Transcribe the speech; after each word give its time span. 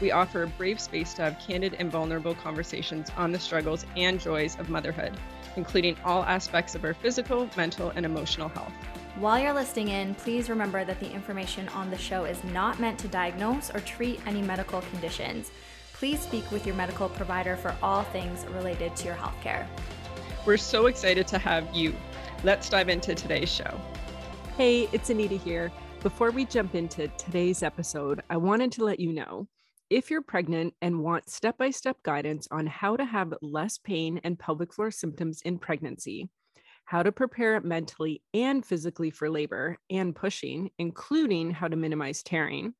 We 0.00 0.12
offer 0.12 0.44
a 0.44 0.46
brave 0.46 0.80
space 0.80 1.12
to 1.14 1.22
have 1.22 1.40
candid 1.40 1.74
and 1.78 1.90
vulnerable 1.90 2.34
conversations 2.34 3.10
on 3.16 3.32
the 3.32 3.38
struggles 3.38 3.84
and 3.96 4.20
joys 4.20 4.56
of 4.58 4.68
motherhood, 4.68 5.12
including 5.56 5.96
all 6.04 6.22
aspects 6.22 6.74
of 6.74 6.84
our 6.84 6.94
physical, 6.94 7.50
mental, 7.56 7.90
and 7.90 8.06
emotional 8.06 8.48
health. 8.48 8.72
While 9.16 9.40
you're 9.40 9.52
listening 9.52 9.88
in, 9.88 10.14
please 10.14 10.48
remember 10.48 10.84
that 10.84 11.00
the 11.00 11.10
information 11.10 11.68
on 11.70 11.90
the 11.90 11.98
show 11.98 12.24
is 12.24 12.42
not 12.44 12.78
meant 12.78 13.00
to 13.00 13.08
diagnose 13.08 13.74
or 13.74 13.80
treat 13.80 14.20
any 14.26 14.40
medical 14.40 14.82
conditions. 14.82 15.50
Please 15.92 16.20
speak 16.20 16.48
with 16.52 16.64
your 16.64 16.76
medical 16.76 17.08
provider 17.08 17.56
for 17.56 17.74
all 17.82 18.04
things 18.04 18.46
related 18.46 18.94
to 18.94 19.06
your 19.06 19.16
healthcare. 19.16 19.66
We're 20.46 20.56
so 20.56 20.86
excited 20.86 21.26
to 21.26 21.38
have 21.38 21.74
you. 21.74 21.92
Let's 22.44 22.68
dive 22.68 22.88
into 22.88 23.16
today's 23.16 23.52
show. 23.52 23.80
Hey, 24.56 24.88
it's 24.92 25.10
Anita 25.10 25.34
here. 25.34 25.72
Before 26.04 26.30
we 26.30 26.44
jump 26.44 26.76
into 26.76 27.08
today's 27.08 27.64
episode, 27.64 28.22
I 28.30 28.36
wanted 28.36 28.70
to 28.72 28.84
let 28.84 29.00
you 29.00 29.12
know 29.12 29.48
if 29.90 30.10
you're 30.10 30.22
pregnant 30.22 30.74
and 30.82 31.02
want 31.02 31.30
step 31.30 31.56
by 31.56 31.70
step 31.70 31.96
guidance 32.02 32.46
on 32.50 32.66
how 32.66 32.96
to 32.96 33.04
have 33.04 33.32
less 33.40 33.78
pain 33.78 34.20
and 34.22 34.38
pelvic 34.38 34.74
floor 34.74 34.90
symptoms 34.90 35.40
in 35.42 35.58
pregnancy, 35.58 36.28
how 36.84 37.02
to 37.02 37.10
prepare 37.10 37.60
mentally 37.60 38.22
and 38.34 38.64
physically 38.64 39.10
for 39.10 39.30
labor 39.30 39.78
and 39.90 40.14
pushing, 40.14 40.70
including 40.78 41.50
how 41.50 41.68
to 41.68 41.76
minimize 41.76 42.22
tearing, 42.22 42.74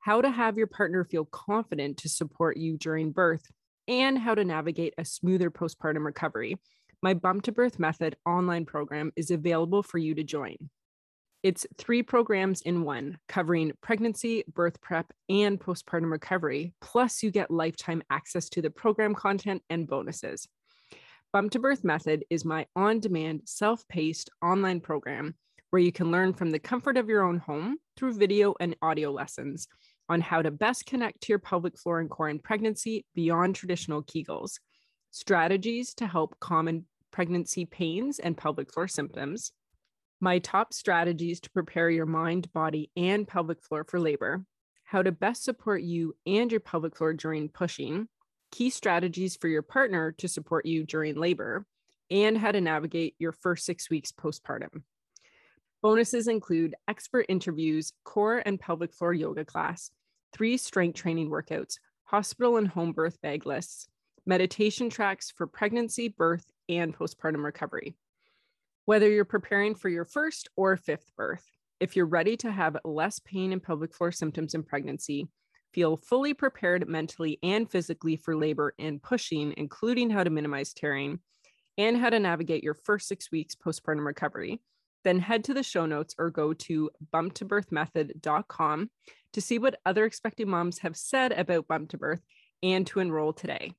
how 0.00 0.20
to 0.20 0.30
have 0.30 0.58
your 0.58 0.66
partner 0.66 1.04
feel 1.04 1.24
confident 1.24 1.98
to 1.98 2.08
support 2.08 2.56
you 2.56 2.76
during 2.78 3.12
birth, 3.12 3.46
and 3.86 4.18
how 4.18 4.34
to 4.34 4.44
navigate 4.44 4.94
a 4.98 5.04
smoother 5.04 5.50
postpartum 5.50 6.04
recovery. 6.04 6.56
My 7.02 7.14
Bump 7.14 7.44
to 7.44 7.52
Birth 7.52 7.78
Method 7.78 8.16
online 8.26 8.66
program 8.66 9.12
is 9.14 9.30
available 9.30 9.82
for 9.82 9.98
you 9.98 10.14
to 10.14 10.24
join. 10.24 10.56
It's 11.44 11.66
three 11.76 12.02
programs 12.02 12.62
in 12.62 12.84
one, 12.84 13.18
covering 13.28 13.72
pregnancy, 13.82 14.44
birth 14.54 14.80
prep, 14.80 15.12
and 15.28 15.60
postpartum 15.60 16.10
recovery. 16.10 16.72
Plus, 16.80 17.22
you 17.22 17.30
get 17.30 17.50
lifetime 17.50 18.02
access 18.08 18.48
to 18.48 18.62
the 18.62 18.70
program 18.70 19.14
content 19.14 19.62
and 19.68 19.86
bonuses. 19.86 20.48
Bump 21.34 21.52
to 21.52 21.58
Birth 21.58 21.84
Method 21.84 22.24
is 22.30 22.46
my 22.46 22.64
on 22.74 22.98
demand, 22.98 23.42
self 23.44 23.86
paced 23.88 24.30
online 24.40 24.80
program 24.80 25.34
where 25.68 25.82
you 25.82 25.92
can 25.92 26.10
learn 26.10 26.32
from 26.32 26.50
the 26.50 26.58
comfort 26.58 26.96
of 26.96 27.10
your 27.10 27.22
own 27.22 27.36
home 27.36 27.76
through 27.98 28.14
video 28.14 28.54
and 28.58 28.74
audio 28.80 29.10
lessons 29.10 29.68
on 30.08 30.22
how 30.22 30.40
to 30.40 30.50
best 30.50 30.86
connect 30.86 31.20
to 31.20 31.28
your 31.28 31.38
pelvic 31.38 31.78
floor 31.78 32.00
and 32.00 32.08
core 32.08 32.30
in 32.30 32.38
pregnancy 32.38 33.04
beyond 33.14 33.54
traditional 33.54 34.02
Kegels, 34.02 34.60
strategies 35.10 35.92
to 35.92 36.06
help 36.06 36.40
common 36.40 36.86
pregnancy 37.10 37.66
pains 37.66 38.18
and 38.18 38.34
pelvic 38.34 38.72
floor 38.72 38.88
symptoms, 38.88 39.52
my 40.20 40.38
top 40.38 40.72
strategies 40.72 41.40
to 41.40 41.50
prepare 41.50 41.90
your 41.90 42.06
mind, 42.06 42.52
body, 42.52 42.90
and 42.96 43.26
pelvic 43.26 43.62
floor 43.62 43.84
for 43.84 44.00
labor, 44.00 44.44
how 44.84 45.02
to 45.02 45.12
best 45.12 45.44
support 45.44 45.82
you 45.82 46.14
and 46.26 46.50
your 46.50 46.60
pelvic 46.60 46.96
floor 46.96 47.12
during 47.12 47.48
pushing, 47.48 48.08
key 48.50 48.70
strategies 48.70 49.36
for 49.36 49.48
your 49.48 49.62
partner 49.62 50.12
to 50.12 50.28
support 50.28 50.66
you 50.66 50.84
during 50.84 51.16
labor, 51.16 51.66
and 52.10 52.38
how 52.38 52.52
to 52.52 52.60
navigate 52.60 53.14
your 53.18 53.32
first 53.32 53.64
six 53.64 53.90
weeks 53.90 54.12
postpartum. 54.12 54.82
Bonuses 55.82 56.28
include 56.28 56.74
expert 56.88 57.26
interviews, 57.28 57.92
core 58.04 58.42
and 58.46 58.58
pelvic 58.58 58.94
floor 58.94 59.12
yoga 59.12 59.44
class, 59.44 59.90
three 60.32 60.56
strength 60.56 60.96
training 60.96 61.30
workouts, 61.30 61.78
hospital 62.04 62.56
and 62.56 62.68
home 62.68 62.92
birth 62.92 63.20
bag 63.20 63.46
lists, 63.46 63.88
meditation 64.24 64.88
tracks 64.88 65.30
for 65.30 65.46
pregnancy, 65.46 66.08
birth, 66.08 66.46
and 66.68 66.96
postpartum 66.96 67.44
recovery. 67.44 67.96
Whether 68.86 69.08
you're 69.08 69.24
preparing 69.24 69.74
for 69.74 69.88
your 69.88 70.04
first 70.04 70.50
or 70.56 70.76
fifth 70.76 71.10
birth, 71.16 71.50
if 71.80 71.96
you're 71.96 72.04
ready 72.04 72.36
to 72.36 72.52
have 72.52 72.76
less 72.84 73.18
pain 73.18 73.50
and 73.50 73.62
pelvic 73.62 73.94
floor 73.94 74.12
symptoms 74.12 74.52
in 74.52 74.62
pregnancy, 74.62 75.26
feel 75.72 75.96
fully 75.96 76.34
prepared 76.34 76.86
mentally 76.86 77.38
and 77.42 77.70
physically 77.70 78.16
for 78.16 78.36
labor 78.36 78.74
and 78.78 79.02
pushing, 79.02 79.54
including 79.56 80.10
how 80.10 80.22
to 80.22 80.28
minimize 80.28 80.74
tearing 80.74 81.20
and 81.78 81.96
how 81.96 82.10
to 82.10 82.20
navigate 82.20 82.62
your 82.62 82.74
first 82.74 83.08
six 83.08 83.32
weeks 83.32 83.54
postpartum 83.54 84.04
recovery, 84.04 84.60
then 85.02 85.18
head 85.18 85.44
to 85.44 85.54
the 85.54 85.62
show 85.62 85.86
notes 85.86 86.14
or 86.18 86.28
go 86.30 86.52
to 86.52 86.90
bumptobirthmethod.com 87.10 88.90
to 89.32 89.40
see 89.40 89.58
what 89.58 89.80
other 89.86 90.04
expecting 90.04 90.50
moms 90.50 90.80
have 90.80 90.94
said 90.94 91.32
about 91.32 91.66
bump 91.66 91.88
to 91.88 91.96
birth 91.96 92.20
and 92.62 92.86
to 92.86 93.00
enroll 93.00 93.32
today. 93.32 93.72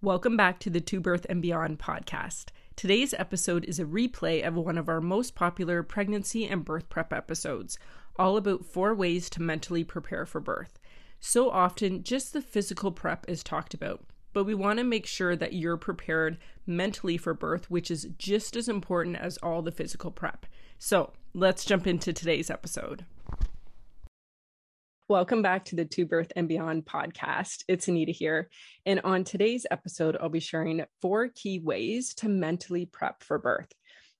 Welcome 0.00 0.36
back 0.36 0.58
to 0.60 0.70
the 0.70 0.82
To 0.82 1.00
Birth 1.00 1.24
and 1.30 1.40
Beyond 1.40 1.78
podcast. 1.78 2.50
Today's 2.76 3.14
episode 3.14 3.64
is 3.64 3.78
a 3.78 3.84
replay 3.84 4.46
of 4.46 4.54
one 4.54 4.78
of 4.78 4.88
our 4.88 5.00
most 5.00 5.34
popular 5.34 5.82
pregnancy 5.82 6.46
and 6.46 6.64
birth 6.64 6.88
prep 6.88 7.12
episodes, 7.12 7.78
all 8.16 8.36
about 8.36 8.64
four 8.64 8.94
ways 8.94 9.30
to 9.30 9.42
mentally 9.42 9.84
prepare 9.84 10.26
for 10.26 10.40
birth. 10.40 10.78
So 11.20 11.50
often, 11.50 12.02
just 12.02 12.32
the 12.32 12.42
physical 12.42 12.92
prep 12.92 13.24
is 13.28 13.42
talked 13.42 13.74
about 13.74 14.04
but 14.34 14.44
we 14.44 14.54
want 14.54 14.78
to 14.78 14.84
make 14.84 15.06
sure 15.06 15.34
that 15.36 15.54
you're 15.54 15.78
prepared 15.78 16.36
mentally 16.66 17.16
for 17.16 17.32
birth, 17.32 17.70
which 17.70 17.90
is 17.90 18.08
just 18.18 18.56
as 18.56 18.68
important 18.68 19.16
as 19.16 19.38
all 19.38 19.62
the 19.62 19.72
physical 19.72 20.10
prep. 20.10 20.44
So 20.78 21.12
let's 21.32 21.64
jump 21.64 21.86
into 21.86 22.12
today's 22.12 22.50
episode. 22.50 23.06
Welcome 25.06 25.42
back 25.42 25.66
to 25.66 25.76
the 25.76 25.84
To 25.84 26.06
Birth 26.06 26.32
and 26.34 26.48
Beyond 26.48 26.86
podcast. 26.86 27.64
It's 27.68 27.88
Anita 27.88 28.10
here. 28.10 28.48
And 28.86 29.02
on 29.04 29.24
today's 29.24 29.66
episode, 29.70 30.16
I'll 30.18 30.30
be 30.30 30.40
sharing 30.40 30.82
four 31.02 31.28
key 31.28 31.58
ways 31.58 32.14
to 32.14 32.28
mentally 32.30 32.86
prep 32.86 33.22
for 33.22 33.38
birth. 33.38 33.70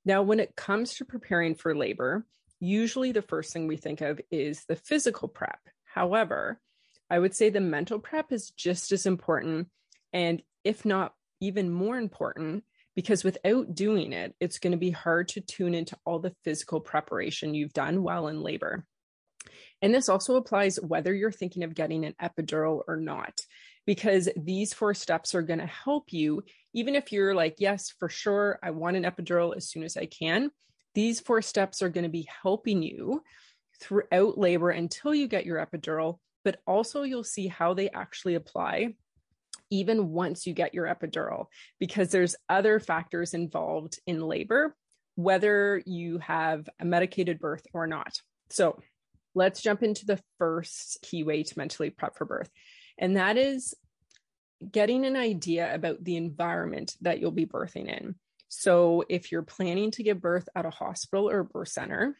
Now, 0.04 0.20
when 0.20 0.40
it 0.40 0.56
comes 0.56 0.92
to 0.96 1.06
preparing 1.06 1.54
for 1.54 1.74
labor, 1.74 2.26
usually 2.60 3.12
the 3.12 3.22
first 3.22 3.50
thing 3.50 3.66
we 3.66 3.78
think 3.78 4.02
of 4.02 4.20
is 4.30 4.66
the 4.68 4.76
physical 4.76 5.26
prep. 5.26 5.58
However, 5.84 6.60
I 7.08 7.18
would 7.18 7.34
say 7.34 7.48
the 7.48 7.62
mental 7.62 7.98
prep 7.98 8.30
is 8.30 8.50
just 8.50 8.92
as 8.92 9.06
important 9.06 9.68
and 10.12 10.42
if 10.64 10.84
not 10.84 11.14
even 11.40 11.70
more 11.70 11.96
important, 11.96 12.62
because 12.94 13.24
without 13.24 13.74
doing 13.74 14.12
it, 14.12 14.34
it's 14.38 14.58
going 14.58 14.72
to 14.72 14.76
be 14.76 14.90
hard 14.90 15.28
to 15.28 15.40
tune 15.40 15.72
into 15.72 15.96
all 16.04 16.18
the 16.18 16.36
physical 16.44 16.78
preparation 16.78 17.54
you've 17.54 17.72
done 17.72 18.02
while 18.02 18.28
in 18.28 18.42
labor. 18.42 18.84
And 19.82 19.94
this 19.94 20.09
also 20.09 20.37
applies 20.37 20.76
whether 20.76 21.15
you're 21.15 21.32
thinking 21.32 21.65
of 21.65 21.75
getting 21.75 22.04
an 22.04 22.15
epidural 22.22 22.82
or 22.87 22.97
not, 22.97 23.41
because 23.87 24.28
these 24.37 24.72
four 24.72 24.94
steps 24.94 25.34
are 25.34 25.42
going 25.42 25.59
to 25.59 25.66
help 25.66 26.12
you, 26.12 26.42
even 26.72 26.94
if 26.94 27.12
you're 27.12 27.34
like, 27.34 27.56
yes, 27.59 27.93
for 27.98 28.09
sure, 28.09 28.59
I 28.62 28.70
want 28.70 28.97
an 28.97 29.04
epidural 29.04 29.56
as 29.56 29.69
soon 29.69 29.82
as 29.82 29.97
I 29.97 30.06
can. 30.06 30.50
These 30.94 31.20
four 31.20 31.43
steps 31.43 31.82
are 31.82 31.88
going 31.88 32.04
to 32.04 32.10
be 32.10 32.28
helping 32.43 32.82
you 32.82 33.22
throughout 33.81 34.38
labor 34.38 34.70
until 34.70 35.14
you 35.14 35.26
get 35.28 35.44
your 35.44 35.64
epidural, 35.64 36.19
but 36.44 36.60
also 36.66 37.03
you'll 37.03 37.25
see 37.25 37.48
how 37.48 37.75
they 37.75 37.91
actually 37.91 38.37
apply 38.37 38.94
even 39.70 40.10
once 40.10 40.47
you 40.47 40.53
get 40.53 40.75
your 40.75 40.87
epidural, 40.87 41.47
because 41.81 42.10
there's 42.10 42.37
other 42.48 42.78
factors 42.78 43.34
involved 43.34 43.98
in 44.06 44.20
labor, 44.20 44.76
whether 45.16 45.82
you 45.84 46.19
have 46.19 46.69
a 46.78 46.84
medicated 46.84 47.41
birth 47.41 47.66
or 47.72 47.87
not. 47.87 48.20
So 48.50 48.78
let's 49.34 49.62
jump 49.62 49.82
into 49.82 50.06
the 50.06 50.20
first 50.38 50.98
key 51.02 51.22
way 51.22 51.42
to 51.42 51.58
mentally 51.58 51.90
prep 51.90 52.16
for 52.16 52.25
birth, 52.25 52.50
and 52.98 53.16
that 53.16 53.36
is 53.36 53.75
getting 54.70 55.04
an 55.04 55.16
idea 55.16 55.75
about 55.75 56.02
the 56.02 56.16
environment 56.16 56.94
that 57.02 57.20
you'll 57.20 57.31
be 57.31 57.46
birthing 57.46 57.88
in. 57.88 58.14
So 58.48 59.04
if 59.08 59.32
you're 59.32 59.42
planning 59.42 59.90
to 59.92 60.02
give 60.02 60.20
birth 60.20 60.48
at 60.54 60.66
a 60.66 60.70
hospital 60.70 61.28
or 61.28 61.42
birth 61.44 61.69
center, 61.69 62.16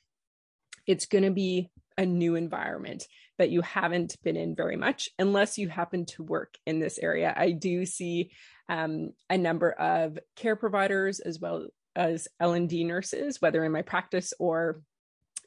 it's 0.87 1.07
going 1.07 1.25
to 1.25 1.31
be 1.31 1.71
a 1.97 2.05
new 2.05 2.35
environment 2.35 3.07
that 3.39 3.51
you 3.51 3.61
haven't 3.63 4.17
been 4.23 4.37
in 4.37 4.55
very 4.55 4.77
much 4.77 5.09
unless 5.19 5.59
you 5.59 5.69
happen 5.69 6.07
to 6.07 6.23
work 6.23 6.55
in 6.67 6.81
this 6.81 6.99
area. 6.99 7.33
I 7.37 7.53
do 7.53 7.87
see 7.87 8.33
um, 8.69 9.13
a 9.31 9.39
number 9.39 9.71
of 9.71 10.19
care 10.37 10.57
providers 10.57 11.21
as 11.21 11.39
well 11.39 11.69
as 11.97 12.29
L&D 12.41 12.85
nurses, 12.85 13.41
whether 13.41 13.65
in 13.65 13.73
my 13.73 13.83
practice 13.83 14.33
or 14.39 14.81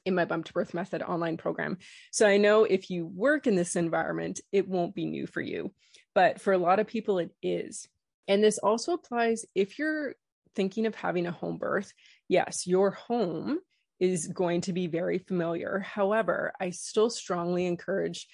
in 0.08 0.16
my 0.16 0.26
bump 0.26 0.46
to 0.46 0.54
birth 0.54 0.74
method 0.74 1.04
online 1.04 1.38
program. 1.38 1.78
So 2.12 2.26
I 2.26 2.38
know 2.38 2.64
if 2.64 2.90
you 2.90 3.06
work 3.06 3.46
in 3.46 3.56
this 3.56 3.76
environment, 3.76 4.40
it 4.52 4.68
won't 4.68 4.96
be 4.96 5.06
new 5.06 5.28
for 5.28 5.42
you. 5.42 5.74
But 6.16 6.42
for 6.42 6.54
a 6.54 6.58
lot 6.58 6.80
of 6.80 6.88
people, 6.88 7.20
it 7.20 7.32
is. 7.44 7.88
And 8.28 8.44
this 8.44 8.58
also 8.58 8.94
applies 8.94 9.46
if 9.54 9.78
you're 9.78 10.16
thinking 10.56 10.86
of 10.86 10.96
having 10.96 11.28
a 11.28 11.32
home 11.32 11.58
birth. 11.58 11.94
Yes, 12.28 12.66
your 12.66 12.92
home 12.92 13.60
is 14.00 14.28
going 14.28 14.62
to 14.62 14.74
be 14.74 14.88
very 14.88 15.18
familiar. 15.20 15.80
However, 15.80 16.54
I 16.60 16.70
still 16.70 17.10
strongly 17.10 17.66
encourage 17.66 18.28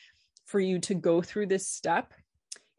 for 0.45 0.59
you 0.59 0.79
to 0.81 0.93
go 0.93 1.21
through 1.21 1.47
this 1.47 1.67
step 1.67 2.13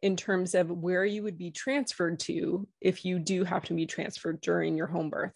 in 0.02 0.16
terms 0.16 0.54
of 0.54 0.70
where 0.70 1.04
you 1.04 1.22
would 1.22 1.38
be 1.38 1.50
transferred 1.50 2.20
to 2.20 2.68
if 2.80 3.04
you 3.04 3.18
do 3.18 3.42
have 3.42 3.64
to 3.64 3.74
be 3.74 3.86
transferred 3.86 4.40
during 4.40 4.76
your 4.76 4.86
home 4.86 5.10
birth. 5.10 5.34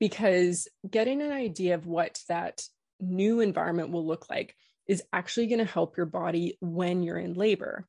Because 0.00 0.66
getting 0.88 1.22
an 1.22 1.30
idea 1.30 1.76
of 1.76 1.86
what 1.86 2.18
that 2.28 2.62
new 2.98 3.40
environment 3.40 3.90
will 3.90 4.06
look 4.06 4.28
like 4.28 4.56
is 4.88 5.04
actually 5.12 5.46
going 5.46 5.58
to 5.58 5.64
help 5.64 5.96
your 5.96 6.06
body 6.06 6.58
when 6.60 7.04
you're 7.04 7.18
in 7.18 7.34
labor. 7.34 7.86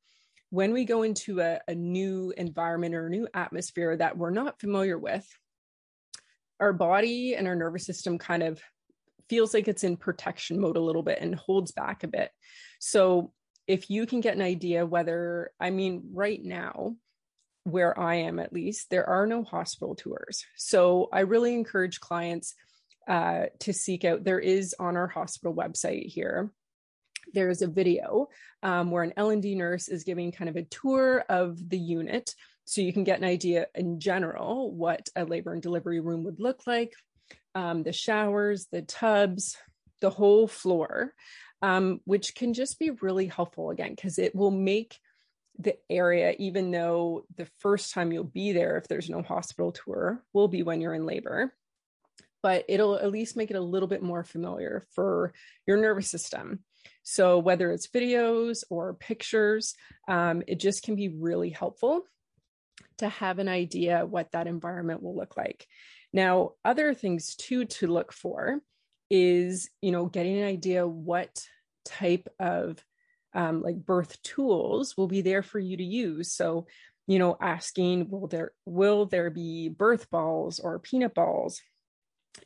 When 0.52 0.74
we 0.74 0.86
go 0.86 1.02
into 1.02 1.40
a, 1.40 1.60
a 1.68 1.74
new 1.74 2.34
environment 2.38 2.94
or 2.94 3.08
a 3.08 3.10
new 3.10 3.28
atmosphere 3.34 3.98
that 3.98 4.18
we're 4.18 4.30
not 4.30 4.60
familiar 4.60 5.00
with, 5.00 5.28
our 6.60 6.74
body 6.74 7.34
and 7.34 7.48
our 7.48 7.56
nervous 7.56 7.86
system 7.86 8.18
kind 8.18 8.44
of 8.44 8.62
feels 9.30 9.54
like 9.54 9.68
it's 9.68 9.84
in 9.84 9.96
protection 9.96 10.60
mode 10.60 10.78
a 10.78 10.82
little 10.82 11.04
bit 11.04 11.20
and 11.22 11.34
holds 11.34 11.72
back 11.72 12.04
a 12.04 12.08
bit. 12.08 12.30
So 12.80 13.32
if 13.66 13.90
you 13.90 14.06
can 14.06 14.20
get 14.20 14.36
an 14.36 14.42
idea 14.42 14.86
whether, 14.86 15.52
I 15.60 15.70
mean, 15.70 16.10
right 16.14 16.44
now, 16.44 16.98
where 17.64 17.98
I 18.00 18.16
am 18.16 18.40
at 18.40 18.54
least, 18.54 18.90
there 18.90 19.08
are 19.08 19.28
no 19.28 19.44
hospital 19.44 19.96
tours. 19.96 20.46
So 20.56 21.10
I 21.14 21.22
really 21.22 21.54
encourage 21.54 22.00
clients 22.00 22.56
uh, 23.08 23.46
to 23.60 23.74
seek 23.74 24.06
out, 24.06 24.24
there 24.24 24.40
is 24.40 24.76
on 24.80 24.96
our 24.98 25.08
hospital 25.08 25.54
website 25.54 26.06
here. 26.06 26.52
There's 27.34 27.62
a 27.62 27.68
video 27.68 28.30
um, 28.64 28.92
where 28.92 29.04
an 29.04 29.14
L&D 29.18 29.56
nurse 29.56 29.88
is 29.88 30.04
giving 30.04 30.32
kind 30.32 30.50
of 30.50 30.56
a 30.56 30.64
tour 30.64 31.24
of 31.30 31.70
the 31.70 31.78
unit 31.78 32.36
so 32.66 32.82
you 32.82 32.94
can 32.94 33.04
get 33.04 33.20
an 33.20 33.26
idea 33.26 33.68
in 33.76 34.00
general 34.00 34.72
what 34.72 35.10
a 35.16 35.26
labor 35.26 35.54
and 35.54 35.62
delivery 35.62 36.00
room 36.00 36.24
would 36.24 36.40
look 36.40 36.62
like, 36.68 36.94
um, 37.56 37.84
the 37.84 37.94
showers, 37.94 38.68
the 38.72 38.82
tubs, 38.82 39.58
the 40.00 40.10
whole 40.10 40.48
floor, 40.48 41.14
um, 41.62 42.00
which 42.06 42.34
can 42.36 42.54
just 42.54 42.80
be 42.80 42.92
really 43.02 43.28
helpful 43.28 43.72
again, 43.72 43.94
because 43.96 44.18
it 44.18 44.36
will 44.36 44.52
make 44.52 45.00
the 45.64 45.78
area, 45.90 46.36
even 46.40 46.72
though 46.72 47.26
the 47.36 47.48
first 47.60 47.94
time 47.94 48.12
you'll 48.12 48.24
be 48.24 48.52
there, 48.52 48.78
if 48.78 48.88
there's 48.88 49.10
no 49.10 49.22
hospital 49.22 49.72
tour, 49.72 50.24
will 50.34 50.48
be 50.48 50.64
when 50.64 50.82
you're 50.82 50.94
in 50.94 51.06
labor. 51.06 51.54
But 52.44 52.66
it'll 52.68 52.96
at 52.96 53.12
least 53.12 53.38
make 53.38 53.52
it 53.52 53.58
a 53.58 53.62
little 53.62 53.88
bit 53.88 54.02
more 54.02 54.24
familiar 54.24 54.88
for 54.92 55.34
your 55.68 55.78
nervous 55.78 56.10
system. 56.10 56.64
So, 57.04 57.38
whether 57.38 57.72
it's 57.72 57.88
videos 57.88 58.64
or 58.70 58.96
pictures, 58.96 59.76
um, 60.08 60.42
it 60.48 60.60
just 60.60 60.84
can 60.84 60.96
be 60.96 61.10
really 61.10 61.50
helpful 61.50 62.04
to 62.98 63.10
have 63.10 63.40
an 63.40 63.48
idea 63.48 64.06
what 64.06 64.32
that 64.32 64.48
environment 64.48 65.04
will 65.04 65.16
look 65.16 65.38
like. 65.38 65.68
Now, 66.14 66.54
other 66.66 66.94
things 66.94 67.36
too 67.36 67.66
to 67.66 67.88
look 67.88 68.12
for 68.12 68.62
is, 69.10 69.70
you 69.82 69.92
know, 69.92 70.06
getting 70.06 70.38
an 70.38 70.48
idea 70.48 70.88
what 70.88 71.46
type 71.86 72.28
of 72.40 72.84
um, 73.34 73.62
like 73.62 73.78
birth 73.78 74.22
tools 74.24 74.96
will 74.98 75.08
be 75.08 75.22
there 75.22 75.44
for 75.44 75.60
you 75.60 75.78
to 75.78 75.84
use. 75.84 76.32
So, 76.32 76.68
you 77.08 77.20
know, 77.20 77.38
asking, 77.40 78.10
will 78.10 78.28
there 78.28 78.52
will 78.66 79.06
there 79.06 79.30
be 79.30 79.70
birth 79.70 80.10
balls 80.10 80.60
or 80.60 80.80
peanut 80.80 81.14
balls? 81.14 81.62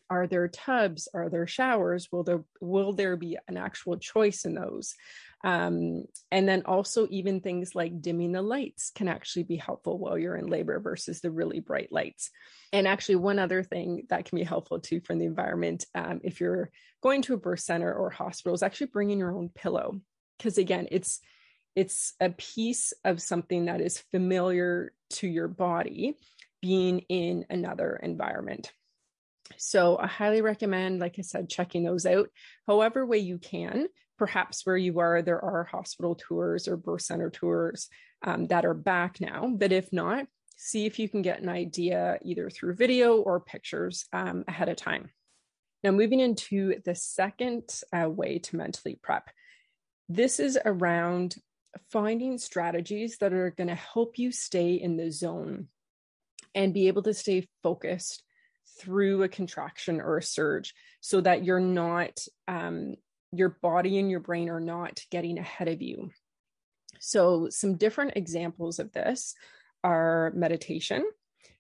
Are 0.10 0.28
there 0.28 0.48
tubs? 0.48 1.08
Are 1.14 1.30
there 1.30 1.48
showers? 1.48 2.12
Will 2.12 2.24
there 2.24 2.44
will 2.62 2.94
there 2.94 3.18
be 3.18 3.38
an 3.48 3.58
actual 3.58 3.98
choice 3.98 4.46
in 4.46 4.56
those? 4.56 4.96
Um, 5.44 6.06
and 6.32 6.50
then 6.50 6.64
also 6.66 7.08
even 7.12 7.40
things 7.40 7.76
like 7.76 8.02
dimming 8.02 8.32
the 8.32 8.42
lights 8.42 8.92
can 8.96 9.08
actually 9.08 9.44
be 9.44 9.58
helpful 9.58 10.00
while 10.00 10.18
you're 10.18 10.36
in 10.36 10.48
labor 10.48 10.80
versus 10.80 11.22
the 11.22 11.30
really 11.30 11.60
bright 11.60 11.92
lights. 11.92 12.32
And 12.74 12.88
actually, 12.88 13.18
one 13.18 13.38
other 13.38 13.62
thing 13.62 14.08
that 14.10 14.26
can 14.26 14.38
be 14.38 14.44
helpful 14.44 14.80
too 14.80 15.02
from 15.02 15.20
the 15.20 15.26
environment, 15.26 15.86
um, 15.94 16.22
if 16.24 16.40
you're 16.40 16.72
going 17.04 17.22
to 17.24 17.36
a 17.36 17.38
birth 17.38 17.60
center 17.60 17.94
or 17.94 18.10
hospital, 18.10 18.56
is 18.56 18.64
actually 18.64 18.88
bringing 18.88 19.20
your 19.20 19.38
own 19.38 19.50
pillow 19.50 20.02
because 20.38 20.58
again, 20.58 20.88
it's 20.92 21.20
it's 21.76 22.14
a 22.22 22.30
piece 22.30 22.94
of 23.04 23.22
something 23.22 23.66
that 23.66 23.82
is 23.82 24.00
familiar 24.12 24.94
to 25.10 25.28
your 25.28 25.50
body 25.50 26.18
being 26.62 27.00
in 27.10 27.46
another 27.50 28.00
environment. 28.02 28.72
So 29.58 29.98
I 29.98 30.08
highly 30.08 30.42
recommend, 30.42 31.00
like 31.00 31.16
I 31.20 31.22
said, 31.22 31.50
checking 31.50 31.84
those 31.84 32.06
out 32.06 32.30
however 32.66 33.06
way 33.06 33.18
you 33.20 33.38
can 33.38 33.88
perhaps 34.18 34.66
where 34.66 34.78
you 34.78 35.00
are, 35.00 35.22
there 35.22 35.44
are 35.44 35.64
hospital 35.64 36.16
tours 36.16 36.68
or 36.68 36.78
birth 36.78 37.02
center 37.02 37.30
tours 37.30 37.90
um, 38.24 38.48
that 38.48 38.66
are 38.66 38.74
back 38.74 39.20
now. 39.20 39.52
But 39.56 39.72
if 39.72 39.92
not, 39.92 40.26
see 40.58 40.86
if 40.86 41.00
you 41.00 41.10
can 41.10 41.22
get 41.22 41.42
an 41.42 41.50
idea 41.50 42.18
either 42.24 42.50
through 42.50 42.76
video 42.76 43.18
or 43.18 43.40
pictures 43.40 44.06
um, 44.14 44.46
ahead 44.48 44.70
of 44.70 44.78
time. 44.78 45.10
Now, 45.84 45.92
moving 45.92 46.20
into 46.20 46.82
the 46.84 46.96
second 46.96 47.64
uh, 47.94 48.10
way 48.10 48.40
to 48.40 48.56
mentally 48.56 48.98
prep, 49.02 49.30
this 50.10 50.40
is 50.40 50.57
around 50.66 51.36
finding 51.92 52.38
strategies 52.38 53.18
that 53.18 53.34
are 53.34 53.52
going 53.52 53.68
to 53.68 53.75
help 53.75 54.18
you 54.18 54.31
stay 54.31 54.75
in 54.75 54.98
the 54.98 55.12
zone 55.12 55.68
and 56.54 56.74
be 56.74 56.88
able 56.88 57.04
to 57.04 57.13
stay 57.13 57.48
focused 57.63 58.24
through 58.80 59.24
a 59.24 59.30
contraction 59.30 60.02
or 60.02 60.18
a 60.18 60.24
surge 60.24 60.74
so 61.02 61.22
that 61.22 61.44
you're 61.44 61.60
not 61.60 62.19
um, 62.48 62.96
your 63.31 63.57
body 63.62 64.00
and 64.00 64.10
your 64.10 64.19
brain 64.19 64.50
are 64.50 64.60
not 64.60 65.02
getting 65.12 65.38
ahead 65.38 65.68
of 65.68 65.81
you. 65.81 66.10
So, 67.00 67.50
some 67.50 67.75
different 67.75 68.13
examples 68.16 68.80
of 68.80 68.92
this 68.92 69.36
are 69.84 70.31
meditation. 70.36 71.06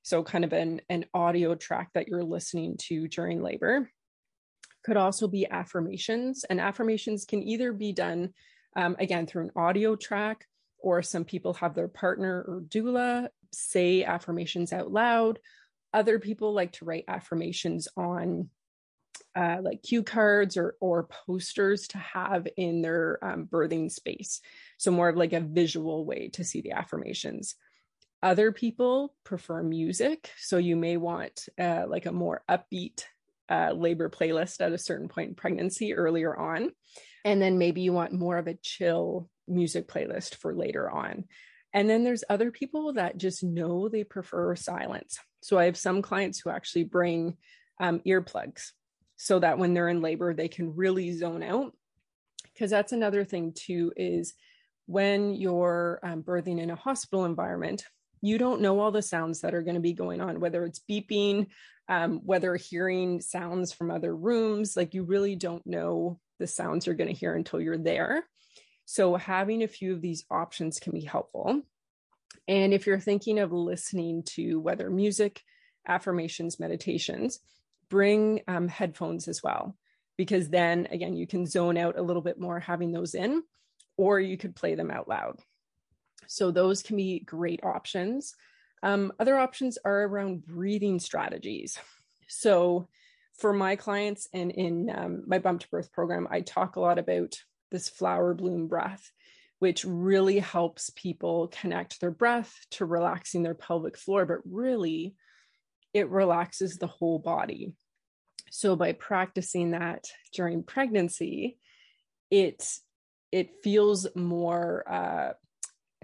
So, 0.01 0.23
kind 0.23 0.45
of 0.45 0.53
an, 0.53 0.81
an 0.89 1.05
audio 1.13 1.55
track 1.55 1.89
that 1.93 2.07
you're 2.07 2.23
listening 2.23 2.77
to 2.87 3.07
during 3.07 3.41
labor. 3.41 3.91
Could 4.85 4.97
also 4.97 5.27
be 5.27 5.49
affirmations, 5.49 6.45
and 6.47 6.61
affirmations 6.61 7.25
can 7.25 7.41
either 7.41 7.73
be 7.73 7.91
done 7.91 8.33
um, 8.75 8.95
again 8.99 9.25
through 9.25 9.45
an 9.45 9.51
audio 9.55 9.95
track, 9.95 10.45
or 10.77 11.01
some 11.01 11.25
people 11.25 11.55
have 11.55 11.73
their 11.73 11.87
partner 11.87 12.45
or 12.47 12.61
doula 12.61 13.29
say 13.51 14.03
affirmations 14.03 14.71
out 14.71 14.91
loud. 14.91 15.39
Other 15.91 16.19
people 16.19 16.53
like 16.53 16.73
to 16.73 16.85
write 16.85 17.05
affirmations 17.07 17.87
on 17.97 18.49
uh, 19.35 19.57
like 19.61 19.81
cue 19.81 20.03
cards 20.03 20.55
or 20.55 20.75
or 20.79 21.07
posters 21.25 21.87
to 21.87 21.97
have 21.97 22.47
in 22.57 22.81
their 22.81 23.17
um, 23.23 23.45
birthing 23.45 23.91
space. 23.91 24.41
So 24.77 24.91
more 24.91 25.09
of 25.09 25.17
like 25.17 25.33
a 25.33 25.39
visual 25.39 26.05
way 26.05 26.29
to 26.33 26.43
see 26.43 26.61
the 26.61 26.73
affirmations. 26.73 27.55
Other 28.21 28.51
people 28.51 29.15
prefer 29.23 29.63
music, 29.63 30.31
so 30.37 30.57
you 30.57 30.75
may 30.75 30.97
want 30.97 31.47
uh, 31.59 31.85
like 31.87 32.05
a 32.05 32.11
more 32.11 32.43
upbeat 32.49 33.05
uh, 33.49 33.71
labor 33.73 34.09
playlist 34.09 34.61
at 34.61 34.73
a 34.73 34.77
certain 34.77 35.07
point 35.07 35.29
in 35.29 35.35
pregnancy 35.35 35.93
earlier 35.93 36.35
on, 36.35 36.71
and 37.23 37.41
then 37.41 37.57
maybe 37.57 37.81
you 37.81 37.93
want 37.93 38.13
more 38.13 38.37
of 38.37 38.47
a 38.47 38.57
chill 38.61 39.29
music 39.47 39.87
playlist 39.87 40.35
for 40.35 40.55
later 40.55 40.89
on. 40.89 41.25
And 41.73 41.89
then 41.89 42.03
there's 42.03 42.23
other 42.29 42.51
people 42.51 42.93
that 42.93 43.17
just 43.17 43.43
know 43.43 43.89
they 43.89 44.03
prefer 44.03 44.55
silence. 44.55 45.19
So 45.41 45.59
I 45.59 45.65
have 45.65 45.77
some 45.77 46.01
clients 46.01 46.39
who 46.39 46.49
actually 46.49 46.85
bring 46.85 47.37
um, 47.79 47.99
earplugs 48.07 48.71
so 49.17 49.39
that 49.39 49.57
when 49.57 49.73
they're 49.73 49.89
in 49.89 50.01
labor, 50.01 50.33
they 50.33 50.47
can 50.47 50.75
really 50.75 51.11
zone 51.11 51.43
out. 51.43 51.73
Because 52.53 52.71
that's 52.71 52.93
another 52.93 53.25
thing, 53.25 53.53
too, 53.53 53.91
is 53.97 54.33
when 54.85 55.33
you're 55.33 55.99
um, 56.01 56.23
birthing 56.23 56.61
in 56.61 56.69
a 56.69 56.75
hospital 56.75 57.25
environment, 57.25 57.83
you 58.21 58.37
don't 58.37 58.61
know 58.61 58.79
all 58.79 58.91
the 58.91 59.01
sounds 59.01 59.41
that 59.41 59.53
are 59.53 59.61
going 59.61 59.75
to 59.75 59.81
be 59.81 59.93
going 59.93 60.21
on, 60.21 60.39
whether 60.39 60.63
it's 60.63 60.81
beeping, 60.89 61.47
um, 61.87 62.21
whether 62.23 62.55
hearing 62.55 63.21
sounds 63.21 63.71
from 63.73 63.91
other 63.91 64.15
rooms. 64.15 64.75
Like 64.75 64.93
you 64.93 65.03
really 65.03 65.35
don't 65.35 65.65
know 65.65 66.19
the 66.39 66.47
sounds 66.47 66.85
you're 66.85 66.95
going 66.95 67.13
to 67.13 67.19
hear 67.19 67.35
until 67.35 67.61
you're 67.61 67.77
there. 67.77 68.25
So 68.85 69.15
having 69.15 69.63
a 69.63 69.67
few 69.67 69.93
of 69.93 70.01
these 70.01 70.25
options 70.29 70.79
can 70.79 70.93
be 70.93 71.01
helpful. 71.01 71.61
And 72.47 72.73
if 72.73 72.85
you're 72.85 72.99
thinking 72.99 73.39
of 73.39 73.51
listening 73.51 74.23
to 74.35 74.59
whether 74.59 74.89
music, 74.89 75.41
affirmations, 75.87 76.59
meditations, 76.59 77.39
bring 77.89 78.41
um, 78.47 78.67
headphones 78.67 79.27
as 79.27 79.41
well, 79.41 79.75
because 80.17 80.49
then 80.49 80.87
again, 80.91 81.15
you 81.15 81.27
can 81.27 81.45
zone 81.45 81.77
out 81.77 81.97
a 81.97 82.03
little 82.03 82.21
bit 82.21 82.39
more 82.39 82.59
having 82.59 82.91
those 82.91 83.15
in, 83.15 83.43
or 83.97 84.19
you 84.19 84.37
could 84.37 84.55
play 84.55 84.75
them 84.75 84.91
out 84.91 85.07
loud. 85.07 85.39
So 86.27 86.51
those 86.51 86.83
can 86.83 86.95
be 86.95 87.19
great 87.19 87.63
options. 87.63 88.35
Um, 88.85 89.11
other 89.19 89.37
options 89.37 89.79
are 89.83 90.03
around 90.03 90.45
breathing 90.45 90.99
strategies. 90.99 91.79
So 92.27 92.87
for 93.39 93.51
my 93.51 93.75
clients 93.75 94.29
and 94.31 94.51
in 94.51 94.91
um, 94.95 95.23
my 95.25 95.39
bump 95.39 95.61
to 95.61 95.69
birth 95.69 95.91
program, 95.91 96.27
I 96.29 96.41
talk 96.41 96.75
a 96.75 96.79
lot 96.79 96.99
about 96.99 97.35
this 97.71 97.89
flower 97.89 98.35
bloom 98.35 98.67
breath, 98.67 99.11
which 99.57 99.85
really 99.85 100.37
helps 100.37 100.91
people 100.91 101.47
connect 101.47 101.99
their 101.99 102.11
breath 102.11 102.53
to 102.71 102.85
relaxing 102.85 103.41
their 103.41 103.55
pelvic 103.55 103.97
floor, 103.97 104.25
but 104.27 104.39
really 104.45 105.15
it 105.91 106.09
relaxes 106.09 106.77
the 106.77 106.87
whole 106.87 107.17
body. 107.17 107.73
So 108.51 108.75
by 108.75 108.91
practicing 108.91 109.71
that 109.71 110.05
during 110.31 110.61
pregnancy, 110.61 111.57
it 112.29 112.63
it 113.31 113.63
feels 113.63 114.07
more 114.15 114.83
uh, 114.87 115.33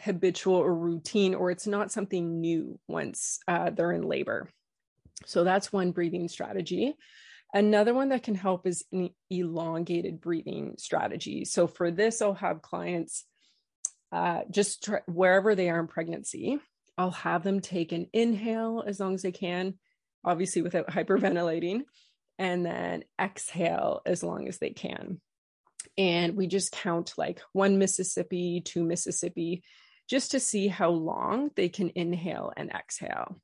habitual 0.04 0.56
or 0.56 0.74
routine, 0.74 1.36
or 1.36 1.52
it's 1.52 1.68
not 1.68 1.92
something 1.92 2.42
new 2.42 2.80
once 2.88 3.40
uh, 3.48 3.70
they're 3.70 3.92
in 3.92 4.04
labor. 4.04 4.50
So 5.26 5.44
that's 5.44 5.72
one 5.72 5.92
breathing 5.92 6.28
strategy. 6.28 6.96
Another 7.54 7.94
one 7.94 8.10
that 8.10 8.24
can 8.24 8.36
help 8.36 8.66
is 8.66 8.84
an 8.92 9.10
elongated 9.30 10.22
breathing 10.22 10.76
strategy. 10.78 11.46
So 11.46 11.68
for 11.68 11.92
this, 11.92 12.22
I'll 12.22 12.34
have 12.34 12.62
clients 12.62 13.26
uh, 14.12 14.42
just 14.50 14.90
wherever 15.06 15.56
they 15.56 15.70
are 15.70 15.80
in 15.80 15.88
pregnancy, 15.88 16.60
I'll 16.98 17.12
have 17.12 17.44
them 17.44 17.62
take 17.62 17.92
an 17.92 18.08
inhale 18.14 18.84
as 18.86 19.00
long 19.00 19.14
as 19.14 19.22
they 19.22 19.32
can, 19.32 19.76
obviously 20.24 20.62
without 20.62 20.88
hyperventilating, 20.90 21.82
and 22.38 22.66
then 22.66 23.04
exhale 23.20 24.02
as 24.06 24.24
long 24.24 24.48
as 24.48 24.58
they 24.58 24.72
can. 24.72 25.22
And 25.98 26.36
we 26.36 26.48
just 26.48 26.72
count 26.72 27.14
like 27.18 27.42
one 27.54 27.78
Mississippi, 27.78 28.62
two 28.64 28.84
Mississippi, 28.84 29.64
just 30.08 30.32
to 30.32 30.40
see 30.40 30.68
how 30.68 30.90
long 30.90 31.52
they 31.56 31.70
can 31.70 31.92
inhale 31.96 32.52
and 32.56 32.70
exhale. 32.70 33.38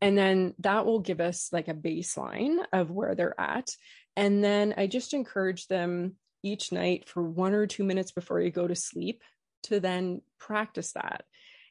And 0.00 0.16
then 0.16 0.54
that 0.60 0.86
will 0.86 1.00
give 1.00 1.20
us 1.20 1.50
like 1.52 1.68
a 1.68 1.74
baseline 1.74 2.58
of 2.72 2.90
where 2.90 3.14
they're 3.14 3.38
at. 3.40 3.70
And 4.16 4.42
then 4.42 4.74
I 4.76 4.86
just 4.86 5.12
encourage 5.12 5.66
them 5.66 6.14
each 6.42 6.70
night 6.70 7.08
for 7.08 7.22
one 7.22 7.52
or 7.52 7.66
two 7.66 7.84
minutes 7.84 8.12
before 8.12 8.40
you 8.40 8.50
go 8.50 8.68
to 8.68 8.76
sleep 8.76 9.22
to 9.64 9.80
then 9.80 10.22
practice 10.38 10.92
that. 10.92 11.24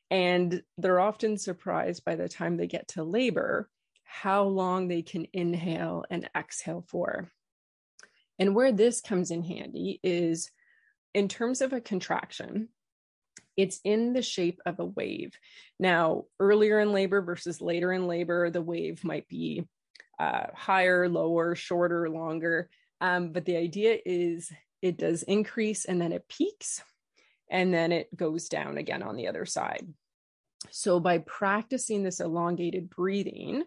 And 0.09 0.61
they're 0.77 0.99
often 0.99 1.37
surprised 1.37 2.03
by 2.05 2.15
the 2.15 2.29
time 2.29 2.57
they 2.57 2.67
get 2.67 2.89
to 2.89 3.03
labor 3.03 3.69
how 4.03 4.43
long 4.43 4.87
they 4.87 5.01
can 5.01 5.27
inhale 5.33 6.05
and 6.09 6.29
exhale 6.35 6.83
for. 6.87 7.29
And 8.39 8.55
where 8.55 8.71
this 8.71 9.01
comes 9.01 9.31
in 9.31 9.43
handy 9.43 9.99
is 10.03 10.51
in 11.17 11.27
terms 11.27 11.61
of 11.61 11.73
a 11.73 11.81
contraction, 11.81 12.69
it's 13.57 13.79
in 13.83 14.13
the 14.13 14.21
shape 14.21 14.61
of 14.67 14.79
a 14.79 14.85
wave. 14.85 15.33
Now, 15.79 16.25
earlier 16.39 16.79
in 16.79 16.93
labor 16.93 17.23
versus 17.23 17.59
later 17.59 17.91
in 17.91 18.05
labor, 18.05 18.51
the 18.51 18.61
wave 18.61 19.03
might 19.03 19.27
be 19.27 19.65
uh, 20.19 20.43
higher, 20.53 21.09
lower, 21.09 21.55
shorter, 21.55 22.07
longer. 22.07 22.69
Um, 23.01 23.31
but 23.31 23.45
the 23.45 23.57
idea 23.57 23.97
is 24.05 24.51
it 24.83 24.97
does 24.97 25.23
increase 25.23 25.85
and 25.85 25.99
then 25.99 26.11
it 26.11 26.27
peaks 26.29 26.83
and 27.49 27.73
then 27.73 27.91
it 27.91 28.15
goes 28.15 28.47
down 28.47 28.77
again 28.77 29.01
on 29.01 29.15
the 29.15 29.27
other 29.27 29.47
side. 29.47 29.87
So, 30.69 30.99
by 30.99 31.17
practicing 31.17 32.03
this 32.03 32.19
elongated 32.19 32.91
breathing, 32.91 33.63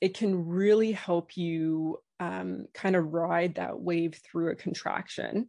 it 0.00 0.16
can 0.16 0.46
really 0.46 0.92
help 0.92 1.36
you 1.36 1.98
um, 2.20 2.66
kind 2.74 2.94
of 2.94 3.12
ride 3.12 3.56
that 3.56 3.80
wave 3.80 4.20
through 4.22 4.52
a 4.52 4.56
contraction, 4.56 5.48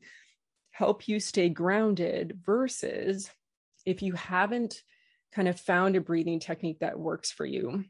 help 0.71 1.07
you 1.07 1.19
stay 1.19 1.49
grounded 1.49 2.39
versus 2.45 3.29
if 3.85 4.01
you 4.01 4.13
haven't 4.13 4.81
kind 5.33 5.47
of 5.47 5.59
found 5.59 5.95
a 5.95 6.01
breathing 6.01 6.39
technique 6.39 6.79
that 6.79 6.99
works 6.99 7.31
for 7.31 7.45
you. 7.45 7.85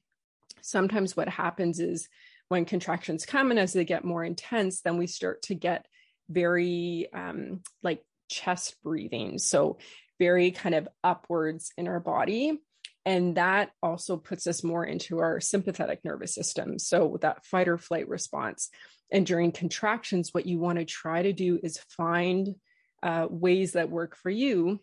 Sometimes 0.61 1.15
what 1.15 1.29
happens 1.29 1.79
is 1.79 2.07
when 2.49 2.65
contractions 2.65 3.25
come 3.25 3.49
and 3.49 3.59
as 3.59 3.73
they 3.73 3.85
get 3.85 4.03
more 4.03 4.23
intense, 4.23 4.81
then 4.81 4.97
we 4.97 5.07
start 5.07 5.41
to 5.43 5.55
get 5.55 5.85
very 6.29 7.07
um, 7.13 7.61
like 7.81 8.03
chest 8.29 8.75
breathing. 8.83 9.37
So, 9.37 9.77
very 10.19 10.51
kind 10.51 10.75
of 10.75 10.87
upwards 11.03 11.71
in 11.77 11.87
our 11.87 11.99
body. 11.99 12.59
And 13.05 13.37
that 13.37 13.71
also 13.81 14.17
puts 14.17 14.45
us 14.45 14.63
more 14.63 14.85
into 14.85 15.17
our 15.17 15.39
sympathetic 15.39 16.01
nervous 16.03 16.35
system. 16.35 16.77
So, 16.77 17.17
that 17.21 17.45
fight 17.45 17.67
or 17.67 17.77
flight 17.77 18.07
response. 18.07 18.69
And 19.11 19.25
during 19.25 19.51
contractions, 19.51 20.33
what 20.33 20.45
you 20.45 20.59
want 20.59 20.79
to 20.79 20.85
try 20.85 21.23
to 21.23 21.33
do 21.33 21.59
is 21.61 21.79
find 21.97 22.55
uh, 23.03 23.27
ways 23.29 23.73
that 23.73 23.89
work 23.89 24.15
for 24.15 24.29
you 24.29 24.79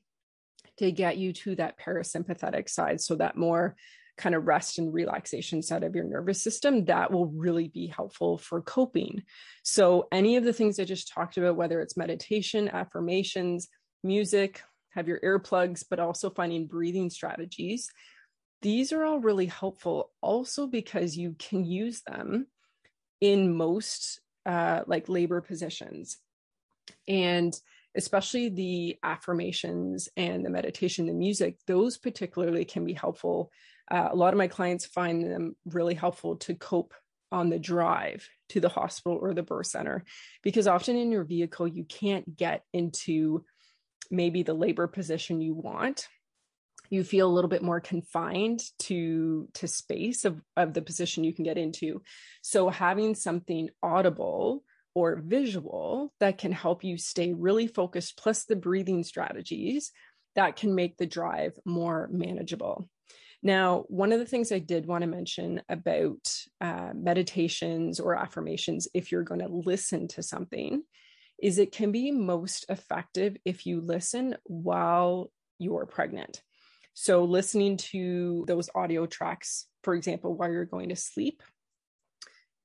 to 0.79 0.93
get 0.93 1.17
you 1.19 1.33
to 1.33 1.57
that 1.57 1.79
parasympathetic 1.79 2.69
side. 2.69 3.01
So, 3.01 3.17
that 3.17 3.37
more 3.37 3.77
kind 4.17 4.35
of 4.35 4.47
rest 4.47 4.79
and 4.79 4.93
relaxation 4.93 5.63
side 5.63 5.85
of 5.85 5.95
your 5.95 6.05
nervous 6.05 6.43
system, 6.43 6.85
that 6.87 7.13
will 7.13 7.27
really 7.27 7.69
be 7.69 7.87
helpful 7.87 8.37
for 8.37 8.61
coping. 8.61 9.23
So, 9.63 10.09
any 10.13 10.37
of 10.37 10.45
the 10.45 10.53
things 10.53 10.79
I 10.79 10.85
just 10.85 11.13
talked 11.13 11.37
about, 11.37 11.57
whether 11.57 11.81
it's 11.81 11.97
meditation, 11.97 12.69
affirmations, 12.69 13.69
music, 14.03 14.63
have 14.91 15.09
your 15.09 15.21
earplugs, 15.21 15.85
but 15.89 16.01
also 16.01 16.31
finding 16.31 16.67
breathing 16.67 17.11
strategies, 17.11 17.89
these 18.63 18.93
are 18.93 19.05
all 19.05 19.21
really 19.21 19.47
helpful 19.47 20.11
also 20.21 20.67
because 20.67 21.17
you 21.17 21.37
can 21.39 21.65
use 21.65 22.03
them 22.07 22.47
in 23.21 23.55
most 23.55 24.21
uh, 24.47 24.83
like 24.87 25.09
labor 25.09 25.41
positions. 25.41 26.19
And 27.07 27.59
especially 27.99 28.49
the 28.49 28.97
affirmations 29.03 30.09
and 30.17 30.45
the 30.45 30.51
meditation, 30.51 31.07
the 31.07 31.13
music, 31.13 31.59
those 31.67 31.99
particularly 31.99 32.65
can 32.65 32.85
be 32.85 32.93
helpful. 32.93 33.51
Uh, 33.91 34.09
a 34.13 34.17
lot 34.17 34.33
of 34.33 34.39
my 34.39 34.47
clients 34.47 34.87
find 34.87 35.25
them 35.25 35.57
really 35.67 35.95
helpful 35.95 36.37
to 36.37 36.55
cope 36.55 36.95
on 37.33 37.51
the 37.51 37.59
drive 37.59 38.27
to 38.51 38.61
the 38.61 38.69
hospital 38.69 39.19
or 39.21 39.35
the 39.35 39.43
birth 39.43 39.67
center 39.67 40.05
because 40.43 40.69
often 40.69 40.97
in 40.97 41.11
your 41.11 41.25
vehicle 41.25 41.67
you 41.67 41.85
can't 41.85 42.37
get 42.37 42.63
into 42.73 43.45
maybe 44.13 44.45
the 44.45 44.55
labor 44.55 44.87
position 44.87 45.41
you 45.41 45.55
want. 45.55 46.07
You 46.91 47.03
feel 47.03 47.29
a 47.29 47.35
little 47.35 47.51
bit 47.51 47.63
more 47.63 47.81
confined 47.81 48.63
to 48.85 49.49
to 49.55 49.67
space 49.67 50.25
of, 50.25 50.41
of 50.57 50.73
the 50.73 50.83
position 50.83 51.25
you 51.25 51.35
can 51.35 51.45
get 51.45 51.59
into. 51.59 52.01
So 52.43 52.69
having 52.69 53.17
something 53.17 53.69
audible 53.83 54.63
or 54.95 55.21
visual 55.25 56.13
that 56.21 56.39
can 56.39 56.53
help 56.53 56.85
you 56.85 56.99
stay 56.99 57.33
really 57.33 57.67
focused 57.67 58.17
plus 58.17 58.45
the 58.45 58.57
breathing 58.57 59.05
strategies 59.05 59.93
that 60.35 60.57
can 60.57 60.75
make 60.75 60.97
the 60.97 61.07
drive 61.07 61.53
more 61.65 62.09
manageable 62.13 62.89
now, 63.43 63.85
one 63.89 64.13
of 64.13 64.19
the 64.19 64.27
things 64.27 64.51
I 64.51 64.59
did 64.59 64.87
want 64.87 65.03
to 65.03 65.09
mention 65.09 65.63
about 65.69 66.35
uh, 66.61 66.91
meditations 66.95 68.01
or 68.01 68.17
affirmations, 68.17 68.89
if 68.95 69.13
you're 69.13 69.23
going 69.23 69.41
to 69.41 69.49
listen 69.49 70.09
to 70.09 70.23
something, 70.23 70.83
is 71.41 71.59
it 71.59 71.71
can 71.71 71.93
be 71.93 72.11
most 72.11 72.67
effective 72.69 73.37
if 73.45 73.65
you 73.65 73.81
listen 73.81 74.37
while 74.45 75.31
you're 75.61 75.87
pregnant. 75.87 76.43
So, 76.95 77.25
listening 77.25 77.77
to 77.77 78.45
those 78.49 78.71
audio 78.75 79.07
tracks, 79.07 79.67
for 79.85 79.95
example, 79.95 80.35
while 80.35 80.51
you're 80.51 80.65
going 80.65 80.89
to 80.89 80.97
sleep, 80.97 81.45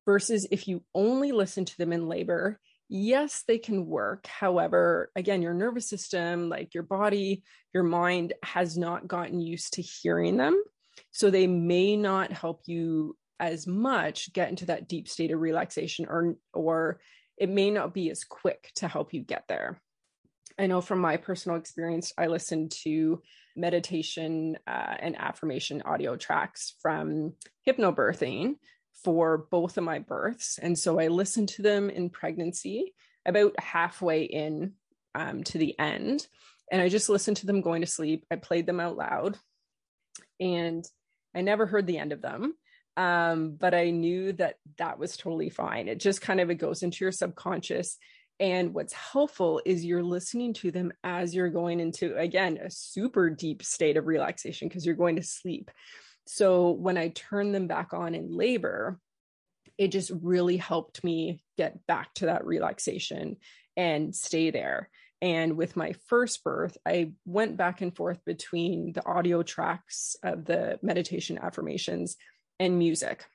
versus 0.06 0.48
if 0.52 0.68
you 0.68 0.84
only 0.94 1.32
listen 1.32 1.66
to 1.66 1.78
them 1.78 1.94
in 1.94 2.08
labor, 2.08 2.60
yes, 2.90 3.44
they 3.48 3.58
can 3.58 3.86
work. 3.86 4.28
However, 4.28 5.12
again, 5.16 5.42
your 5.42 5.54
nervous 5.54 5.88
system, 5.88 6.50
like 6.50 6.74
your 6.74 6.84
body, 6.84 7.44
your 7.74 7.84
mind 7.84 8.34
has 8.44 8.78
not 8.78 9.08
gotten 9.08 9.40
used 9.40 9.74
to 9.74 9.82
hearing 9.82 10.38
them. 10.38 10.62
So 11.12 11.30
they 11.30 11.48
may 11.48 11.96
not 11.98 12.32
help 12.32 12.62
you 12.66 13.18
as 13.40 13.66
much 13.66 14.32
get 14.32 14.50
into 14.50 14.68
that 14.68 14.88
deep 14.88 15.08
state 15.08 15.32
of 15.32 15.42
relaxation 15.42 16.06
or 16.08 16.36
or 16.54 17.00
it 17.36 17.50
may 17.50 17.72
not 17.72 17.94
be 17.94 18.12
as 18.12 18.24
quick 18.24 18.72
to 18.76 18.88
help 18.88 19.14
you 19.14 19.22
get 19.22 19.46
there. 19.48 19.82
I 20.58 20.68
know 20.68 20.82
from 20.82 21.00
my 21.00 21.18
personal 21.18 21.58
experience, 21.58 22.14
I 22.16 22.28
listened 22.28 22.74
to 22.84 23.22
meditation 23.56 24.58
uh, 24.68 24.96
and 25.00 25.20
affirmation 25.20 25.82
audio 25.84 26.16
tracks 26.16 26.76
from 26.82 27.34
hypnobirthing 27.68 28.56
for 29.04 29.38
both 29.50 29.78
of 29.78 29.84
my 29.84 30.00
births. 30.00 30.60
And 30.62 30.78
so 30.78 31.00
I 31.00 31.08
listened 31.08 31.50
to 31.50 31.62
them 31.62 31.90
in 31.90 32.10
pregnancy, 32.10 32.94
about 33.26 33.60
halfway 33.60 34.24
in 34.24 34.74
um, 35.16 35.44
to 35.46 35.58
the 35.58 35.78
end. 35.80 36.28
And 36.72 36.82
I 36.82 36.90
just 36.90 37.10
listened 37.10 37.38
to 37.38 37.46
them 37.46 37.62
going 37.62 37.82
to 37.82 37.88
sleep. 37.88 38.26
I 38.32 38.36
played 38.36 38.66
them 38.66 38.80
out 38.80 38.98
loud. 38.98 39.38
And 40.40 40.86
I 41.36 41.42
never 41.42 41.66
heard 41.66 41.88
the 41.88 41.98
end 41.98 42.12
of 42.12 42.22
them. 42.22 42.54
Um, 42.96 43.58
but 43.60 43.74
I 43.74 43.90
knew 43.90 44.34
that 44.34 44.56
that 44.78 45.00
was 45.00 45.18
totally 45.18 45.50
fine. 45.50 45.88
It 45.88 46.00
just 46.00 46.22
kind 46.22 46.40
of 46.40 46.50
it 46.50 46.56
goes 46.56 46.84
into 46.84 47.04
your 47.04 47.12
subconscious. 47.12 47.98
And 48.40 48.74
what's 48.74 48.94
helpful 48.94 49.62
is 49.66 49.86
you're 49.86 50.04
listening 50.04 50.54
to 50.56 50.72
them 50.72 50.92
as 51.04 51.34
you're 51.34 51.50
going 51.50 51.80
into, 51.80 52.18
again, 52.18 52.58
a 52.58 52.70
super 52.70 53.30
deep 53.30 53.64
state 53.64 53.98
of 53.98 54.08
relaxation 54.08 54.68
because 54.68 54.86
you're 54.86 54.96
going 54.96 55.16
to 55.16 55.24
sleep. 55.24 55.72
So 56.26 56.72
when 56.72 56.98
I 56.98 57.10
turned 57.10 57.54
them 57.54 57.68
back 57.68 57.94
on 57.94 58.16
in 58.16 58.36
labor, 58.36 59.00
it 59.78 59.90
just 59.90 60.12
really 60.22 60.58
helped 60.58 61.04
me 61.04 61.44
get 61.58 61.86
back 61.88 62.14
to 62.16 62.28
that 62.28 62.46
relaxation 62.46 63.38
and 63.76 64.16
stay 64.16 64.52
there. 64.52 64.90
And 65.22 65.58
with 65.58 65.78
my 65.78 65.94
first 66.08 66.44
birth, 66.44 66.78
I 66.86 67.14
went 67.26 67.58
back 67.58 67.82
and 67.82 67.96
forth 67.96 68.20
between 68.26 68.92
the 68.92 69.06
audio 69.06 69.42
tracks 69.42 70.16
of 70.22 70.46
the 70.46 70.80
meditation 70.82 71.40
affirmations 71.42 72.18
and 72.60 72.78
music. 72.78 73.26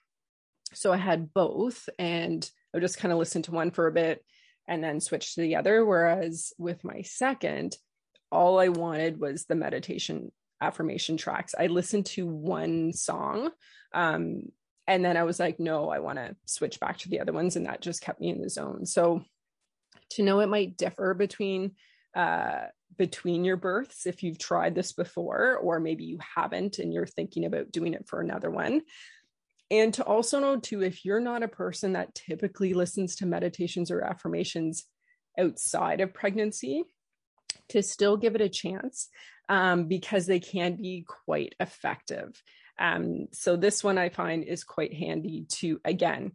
So 0.75 0.93
I 0.93 0.99
had 0.99 1.33
both, 1.33 1.89
and 1.99 2.49
I 2.73 2.77
would 2.77 2.83
just 2.83 2.99
kind 2.99 3.11
of 3.11 3.19
listened 3.19 3.45
to 3.45 3.53
one 3.53 3.71
for 3.71 3.87
a 3.87 3.93
bit 3.93 4.23
and 4.67 4.85
then 4.85 5.01
switch 5.01 5.35
to 5.35 5.41
the 5.41 5.57
other. 5.57 5.85
Whereas 5.85 6.53
with 6.59 6.85
my 6.85 7.03
second, 7.03 7.75
all 8.31 8.59
I 8.61 8.69
wanted 8.69 9.19
was 9.19 9.47
the 9.47 9.55
meditation 9.55 10.31
affirmation 10.61 11.17
tracks. 11.17 11.55
I 11.59 11.67
listened 11.67 12.07
to 12.07 12.27
one 12.27 12.93
song. 12.93 13.51
Um, 13.93 14.43
and 14.87 15.05
then 15.05 15.17
I 15.17 15.25
was 15.25 15.39
like, 15.39 15.61
no, 15.61 15.91
I 15.91 15.99
want 15.99 16.19
to 16.19 16.35
switch 16.47 16.81
back 16.81 16.99
to 16.99 17.09
the 17.09 17.21
other 17.21 17.33
ones. 17.33 17.57
And 17.57 17.67
that 17.67 17.83
just 17.83 18.01
kept 18.01 18.21
me 18.21 18.31
in 18.31 18.41
the 18.41 18.49
zone. 18.49 18.87
So 18.87 19.23
to 20.11 20.23
know 20.23 20.41
it 20.41 20.49
might 20.49 20.77
differ 20.77 21.15
between 21.15 21.73
uh, 22.17 22.67
between 22.97 23.45
your 23.45 23.57
births 23.57 24.07
if 24.07 24.23
you've 24.23 24.39
tried 24.39 24.75
this 24.75 24.93
before, 24.93 25.57
or 25.57 25.79
maybe 25.79 26.05
you 26.05 26.19
haven't 26.37 26.79
and 26.79 26.93
you're 26.93 27.07
thinking 27.07 27.45
about 27.45 27.71
doing 27.71 27.95
it 27.95 28.09
for 28.09 28.21
another 28.21 28.51
one. 28.51 28.83
And 29.71 29.93
to 29.95 30.05
also 30.05 30.41
know, 30.41 30.59
too, 30.59 30.83
if 30.83 31.05
you're 31.05 31.21
not 31.21 31.43
a 31.43 31.49
person 31.49 31.93
that 31.93 32.15
typically 32.15 32.73
listens 32.73 33.17
to 33.17 33.27
meditations 33.27 33.91
or 33.91 34.01
affirmations 34.01 34.87
outside 35.39 36.01
of 36.01 36.15
pregnancy, 36.15 36.85
to 37.71 37.83
still 37.83 38.17
give 38.17 38.35
it 38.35 38.41
a 38.41 38.49
chance 38.49 39.09
um, 39.49 39.85
because 39.85 40.27
they 40.27 40.41
can 40.41 40.77
be 40.77 41.05
quite 41.07 41.55
effective. 41.61 42.43
Um, 42.79 43.27
so, 43.33 43.57
this 43.57 43.83
one 43.83 43.99
I 43.99 44.09
find 44.09 44.45
is 44.45 44.65
quite 44.65 44.95
handy 44.95 45.47
to, 45.59 45.81
again, 45.85 46.33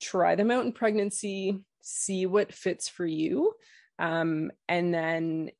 try 0.00 0.34
them 0.34 0.50
out 0.50 0.64
in 0.64 0.72
pregnancy, 0.72 1.58
see 1.82 2.26
what 2.26 2.52
fits 2.52 2.88
for 2.88 3.06
you. 3.06 3.52
Um, 3.98 4.50
and 4.68 4.92
then 4.92 5.50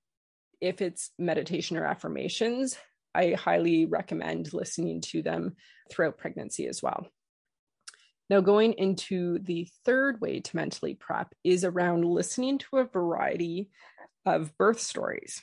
if 0.60 0.80
it's 0.80 1.10
meditation 1.18 1.76
or 1.76 1.84
affirmations, 1.84 2.76
I 3.14 3.32
highly 3.32 3.86
recommend 3.86 4.52
listening 4.52 5.00
to 5.02 5.22
them 5.22 5.56
throughout 5.90 6.18
pregnancy 6.18 6.66
as 6.66 6.82
well. 6.82 7.06
Now, 8.32 8.40
going 8.40 8.72
into 8.72 9.40
the 9.40 9.68
third 9.84 10.22
way 10.22 10.40
to 10.40 10.56
mentally 10.56 10.94
prep 10.94 11.34
is 11.44 11.66
around 11.66 12.06
listening 12.06 12.56
to 12.60 12.78
a 12.78 12.84
variety 12.84 13.68
of 14.24 14.56
birth 14.56 14.80
stories. 14.80 15.42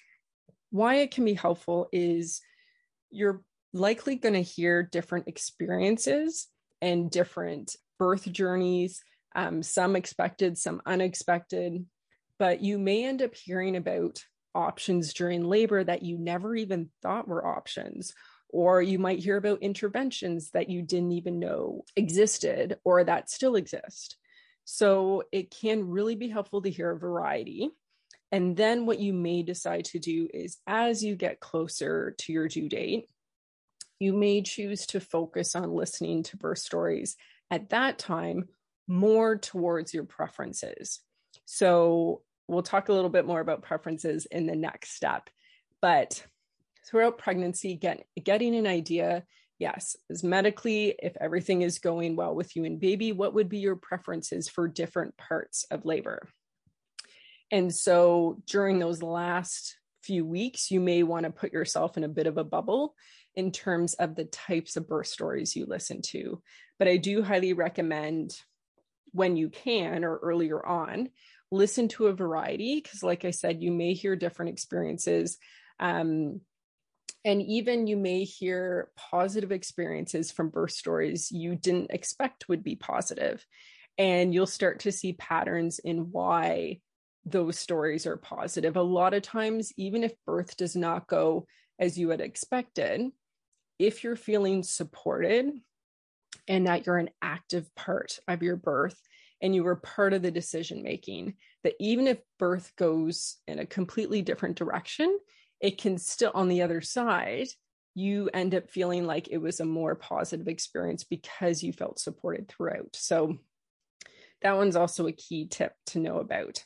Why 0.71 0.95
it 0.95 1.11
can 1.11 1.23
be 1.23 1.35
helpful 1.35 1.87
is 1.91 2.41
you're 3.11 3.43
likely 3.73 4.15
going 4.15 4.33
to 4.33 4.41
hear 4.41 4.81
different 4.81 5.27
experiences 5.27 6.47
and 6.81 7.11
different 7.11 7.75
birth 7.99 8.23
journeys, 8.31 9.03
um, 9.35 9.61
some 9.61 9.95
expected, 9.95 10.57
some 10.57 10.81
unexpected, 10.83 11.85
but 12.39 12.63
you 12.63 12.79
may 12.79 13.05
end 13.05 13.21
up 13.21 13.35
hearing 13.35 13.75
about 13.75 14.23
options 14.55 15.13
during 15.13 15.43
labor 15.43 15.83
that 15.83 16.01
you 16.01 16.17
never 16.17 16.55
even 16.55 16.89
thought 17.03 17.27
were 17.27 17.45
options. 17.45 18.15
Or 18.49 18.81
you 18.81 18.99
might 18.99 19.19
hear 19.19 19.37
about 19.37 19.61
interventions 19.61 20.51
that 20.51 20.69
you 20.69 20.81
didn't 20.81 21.11
even 21.11 21.39
know 21.39 21.83
existed 21.95 22.77
or 22.83 23.03
that 23.03 23.29
still 23.29 23.55
exist. 23.55 24.17
So 24.65 25.23
it 25.31 25.51
can 25.51 25.87
really 25.87 26.15
be 26.15 26.29
helpful 26.29 26.61
to 26.61 26.69
hear 26.69 26.91
a 26.91 26.97
variety. 26.97 27.69
And 28.31 28.55
then 28.55 28.85
what 28.85 28.99
you 28.99 29.13
may 29.13 29.43
decide 29.43 29.85
to 29.85 29.99
do 29.99 30.27
is 30.33 30.57
as 30.67 31.03
you 31.03 31.15
get 31.15 31.39
closer 31.39 32.15
to 32.19 32.33
your 32.33 32.47
due 32.47 32.69
date, 32.69 33.05
you 33.99 34.13
may 34.13 34.41
choose 34.41 34.85
to 34.87 34.99
focus 34.99 35.55
on 35.55 35.73
listening 35.73 36.23
to 36.23 36.37
birth 36.37 36.59
stories 36.59 37.17
at 37.51 37.69
that 37.69 37.97
time 37.97 38.47
more 38.87 39.37
towards 39.37 39.93
your 39.93 40.05
preferences. 40.05 40.99
So 41.45 42.21
we'll 42.47 42.63
talk 42.63 42.89
a 42.89 42.93
little 42.93 43.09
bit 43.09 43.25
more 43.25 43.39
about 43.39 43.61
preferences 43.61 44.25
in 44.25 44.45
the 44.47 44.55
next 44.55 44.95
step. 44.95 45.29
But 45.81 46.23
throughout 46.89 47.17
pregnancy, 47.17 47.75
get, 47.75 48.05
getting 48.23 48.55
an 48.55 48.67
idea 48.67 49.23
yes, 49.59 49.97
is 50.09 50.23
medically, 50.23 50.95
if 51.03 51.15
everything 51.19 51.61
is 51.61 51.79
going 51.79 52.15
well 52.15 52.33
with 52.33 52.55
you 52.55 52.63
and 52.63 52.79
baby, 52.79 53.11
what 53.11 53.33
would 53.33 53.49
be 53.49 53.59
your 53.59 53.75
preferences 53.75 54.47
for 54.47 54.67
different 54.67 55.15
parts 55.17 55.65
of 55.69 55.85
labor? 55.85 56.27
And 57.51 57.73
so 57.73 58.41
during 58.47 58.79
those 58.79 59.03
last 59.03 59.77
few 60.01 60.25
weeks, 60.25 60.71
you 60.71 60.79
may 60.79 61.03
want 61.03 61.25
to 61.25 61.31
put 61.31 61.51
yourself 61.51 61.97
in 61.97 62.05
a 62.05 62.09
bit 62.09 62.25
of 62.25 62.37
a 62.37 62.43
bubble 62.43 62.95
in 63.35 63.51
terms 63.51 63.93
of 63.95 64.15
the 64.15 64.25
types 64.25 64.77
of 64.77 64.87
birth 64.87 65.07
stories 65.07 65.55
you 65.55 65.65
listen 65.65 66.01
to. 66.01 66.41
But 66.79 66.87
I 66.87 66.97
do 66.97 67.21
highly 67.21 67.53
recommend 67.53 68.31
when 69.11 69.35
you 69.35 69.49
can 69.49 70.03
or 70.03 70.17
earlier 70.17 70.65
on, 70.65 71.09
listen 71.51 71.87
to 71.89 72.07
a 72.07 72.13
variety 72.13 72.79
because, 72.81 73.01
like 73.03 73.25
I 73.25 73.31
said, 73.31 73.61
you 73.61 73.71
may 73.71 73.93
hear 73.93 74.15
different 74.15 74.51
experiences. 74.51 75.37
Um, 75.79 76.41
and 77.29 77.43
even 77.43 77.85
you 77.85 77.95
may 77.95 78.23
hear 78.23 78.89
positive 78.97 79.51
experiences 79.51 80.31
from 80.31 80.49
birth 80.49 80.71
stories 80.71 81.31
you 81.31 81.55
didn't 81.55 81.91
expect 81.91 82.49
would 82.49 82.63
be 82.63 82.75
positive. 82.75 83.45
And 83.99 84.33
you'll 84.33 84.47
start 84.47 84.79
to 84.79 84.91
see 84.91 85.13
patterns 85.13 85.77
in 85.77 86.11
why 86.11 86.79
those 87.25 87.59
stories 87.59 88.07
are 88.07 88.17
positive. 88.17 88.77
A 88.77 88.81
lot 88.81 89.13
of 89.13 89.21
times, 89.21 89.71
even 89.77 90.03
if 90.03 90.11
birth 90.25 90.57
does 90.57 90.75
not 90.75 91.05
go 91.05 91.45
as 91.77 91.99
you 91.99 92.09
had 92.09 92.19
expected, 92.19 93.11
if 93.77 94.03
you're 94.03 94.15
feeling 94.15 94.63
supported 94.63 95.51
and 96.47 96.65
that 96.65 96.87
you're 96.87 96.97
an 96.97 97.11
active 97.21 97.69
part 97.75 98.17
of 98.27 98.41
your 98.41 98.55
birth 98.55 98.99
and 99.39 99.53
you 99.53 99.63
were 99.63 99.75
part 99.75 100.13
of 100.13 100.23
the 100.23 100.31
decision 100.31 100.81
making, 100.81 101.35
that 101.63 101.75
even 101.79 102.07
if 102.07 102.17
birth 102.39 102.71
goes 102.75 103.37
in 103.47 103.59
a 103.59 103.67
completely 103.67 104.23
different 104.23 104.57
direction, 104.57 105.15
it 105.59 105.77
can 105.77 105.97
still, 105.97 106.31
on 106.33 106.47
the 106.47 106.61
other 106.61 106.81
side, 106.81 107.47
you 107.95 108.29
end 108.33 108.55
up 108.55 108.69
feeling 108.69 109.05
like 109.05 109.27
it 109.29 109.39
was 109.39 109.59
a 109.59 109.65
more 109.65 109.95
positive 109.95 110.47
experience 110.47 111.03
because 111.03 111.63
you 111.63 111.73
felt 111.73 111.99
supported 111.99 112.47
throughout. 112.47 112.95
So, 112.95 113.37
that 114.41 114.55
one's 114.55 114.77
also 114.77 115.07
a 115.07 115.11
key 115.11 115.47
tip 115.47 115.73
to 115.87 115.99
know 115.99 116.19
about. 116.19 116.63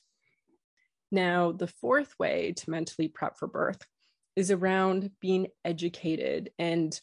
Now, 1.12 1.52
the 1.52 1.68
fourth 1.68 2.14
way 2.20 2.54
to 2.58 2.70
mentally 2.70 3.08
prep 3.08 3.38
for 3.38 3.48
birth 3.48 3.82
is 4.36 4.52
around 4.52 5.12
being 5.20 5.48
educated 5.66 6.52
and 6.60 7.00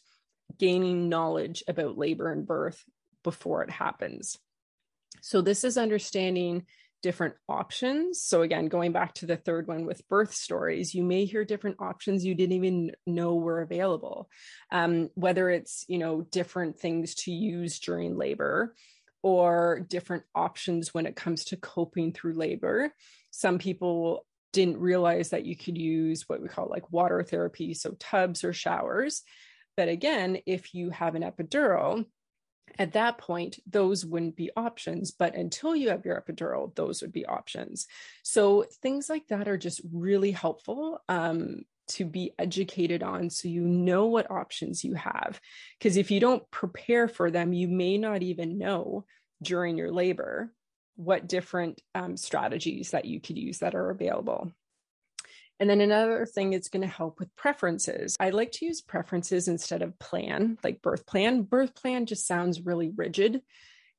gaining 0.57 1.09
knowledge 1.09 1.63
about 1.67 1.97
labor 1.97 2.31
and 2.31 2.45
birth 2.45 2.83
before 3.23 3.63
it 3.63 3.69
happens. 3.69 4.37
So, 5.21 5.41
this 5.41 5.63
is 5.63 5.77
understanding 5.77 6.65
different 7.01 7.35
options. 7.49 8.21
So, 8.21 8.41
again, 8.41 8.67
going 8.67 8.91
back 8.91 9.13
to 9.15 9.25
the 9.25 9.37
third 9.37 9.67
one 9.67 9.85
with 9.85 10.07
birth 10.07 10.33
stories, 10.33 10.93
you 10.93 11.03
may 11.03 11.25
hear 11.25 11.45
different 11.45 11.77
options 11.79 12.25
you 12.25 12.35
didn't 12.35 12.55
even 12.55 12.91
know 13.05 13.35
were 13.35 13.61
available. 13.61 14.29
Um, 14.71 15.09
whether 15.15 15.49
it's, 15.49 15.85
you 15.87 15.97
know, 15.97 16.21
different 16.21 16.79
things 16.79 17.15
to 17.15 17.31
use 17.31 17.79
during 17.79 18.17
labor 18.17 18.75
or 19.23 19.85
different 19.87 20.23
options 20.33 20.93
when 20.93 21.05
it 21.05 21.15
comes 21.15 21.45
to 21.45 21.57
coping 21.57 22.11
through 22.11 22.33
labor. 22.33 22.93
Some 23.29 23.59
people 23.59 24.25
didn't 24.51 24.79
realize 24.79 25.29
that 25.29 25.45
you 25.45 25.55
could 25.55 25.77
use 25.77 26.23
what 26.27 26.41
we 26.41 26.47
call 26.47 26.67
like 26.69 26.91
water 26.91 27.23
therapy, 27.23 27.73
so 27.73 27.95
tubs 27.99 28.43
or 28.43 28.53
showers. 28.53 29.21
But 29.77 29.87
again, 29.87 30.39
if 30.45 30.73
you 30.73 30.89
have 30.89 31.15
an 31.15 31.23
epidural, 31.23 32.05
at 32.79 32.93
that 32.93 33.17
point, 33.17 33.59
those 33.69 34.05
wouldn't 34.05 34.35
be 34.35 34.51
options. 34.55 35.11
But 35.11 35.35
until 35.35 35.75
you 35.75 35.89
have 35.89 36.05
your 36.05 36.21
epidural, 36.21 36.73
those 36.75 37.01
would 37.01 37.11
be 37.11 37.25
options. 37.25 37.87
So 38.23 38.65
things 38.81 39.09
like 39.09 39.27
that 39.27 39.47
are 39.47 39.57
just 39.57 39.81
really 39.91 40.31
helpful 40.31 40.99
um, 41.09 41.61
to 41.89 42.05
be 42.05 42.33
educated 42.39 43.03
on 43.03 43.29
so 43.29 43.47
you 43.47 43.61
know 43.61 44.07
what 44.07 44.31
options 44.31 44.83
you 44.83 44.93
have. 44.93 45.39
Because 45.77 45.97
if 45.97 46.11
you 46.11 46.19
don't 46.19 46.49
prepare 46.51 47.07
for 47.07 47.31
them, 47.31 47.53
you 47.53 47.67
may 47.67 47.97
not 47.97 48.23
even 48.23 48.57
know 48.57 49.05
during 49.41 49.77
your 49.77 49.91
labor 49.91 50.53
what 50.95 51.27
different 51.27 51.81
um, 51.95 52.15
strategies 52.15 52.91
that 52.91 53.05
you 53.05 53.19
could 53.19 53.37
use 53.37 53.59
that 53.59 53.75
are 53.75 53.89
available. 53.89 54.51
And 55.61 55.69
then 55.69 55.79
another 55.79 56.25
thing 56.25 56.53
it's 56.53 56.69
going 56.69 56.81
to 56.81 56.87
help 56.87 57.19
with 57.19 57.35
preferences. 57.35 58.17
I 58.19 58.31
like 58.31 58.51
to 58.53 58.65
use 58.65 58.81
preferences 58.81 59.47
instead 59.47 59.83
of 59.83 59.97
plan, 59.99 60.57
like 60.63 60.81
birth 60.81 61.05
plan. 61.05 61.43
Birth 61.43 61.75
plan 61.75 62.07
just 62.07 62.25
sounds 62.25 62.65
really 62.65 62.89
rigid. 62.89 63.43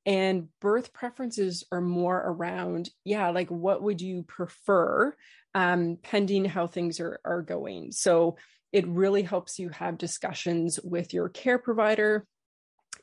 And 0.05 0.49
birth 0.59 0.91
preferences 0.91 1.63
are 1.71 1.79
more 1.79 2.17
around, 2.17 2.89
yeah, 3.05 3.29
like 3.29 3.49
what 3.49 3.81
would 3.81 4.01
you 4.01 4.23
prefer, 4.23 5.15
um, 5.55 5.97
pending 6.03 6.43
how 6.43 6.67
things 6.67 6.99
are, 6.99 7.21
are 7.23 7.41
going. 7.41 7.93
So 7.93 8.35
it 8.73 8.85
really 8.85 9.21
helps 9.21 9.57
you 9.57 9.69
have 9.69 9.97
discussions 9.97 10.81
with 10.83 11.13
your 11.13 11.29
care 11.29 11.59
provider 11.59 12.27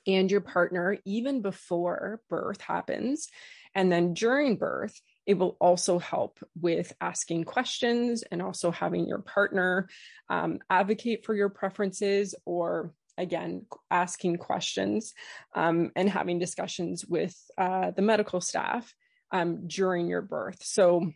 and 0.07 0.31
your 0.31 0.42
partner 0.42 0.99
even 1.07 1.40
before 1.40 2.20
birth 2.29 2.61
happens. 2.61 3.29
And 3.75 3.90
then 3.90 4.12
during 4.12 4.57
birth, 4.57 5.01
it 5.31 5.38
will 5.38 5.57
also 5.61 6.01
help 6.01 6.40
with 6.61 6.93
asking 7.01 7.45
questions 7.45 8.25
and 8.33 8.43
also 8.43 8.73
having 8.73 9.07
your 9.07 9.21
partner 9.21 9.88
um, 10.29 10.59
advocate 10.69 11.25
for 11.25 11.37
your 11.37 11.49
preferences 11.49 12.35
or 12.45 12.93
again 13.16 13.64
asking 13.93 14.38
questions 14.38 15.14
um, 15.55 15.93
and 15.95 16.11
having 16.11 16.40
discussions 16.40 17.07
with 17.07 17.37
uh, 17.57 17.93
the 17.93 18.03
medical 18.03 18.40
staff 18.40 18.93
um, 19.31 19.69
during 19.69 20.09
your 20.09 20.21
birth. 20.21 20.64
So 20.64 21.12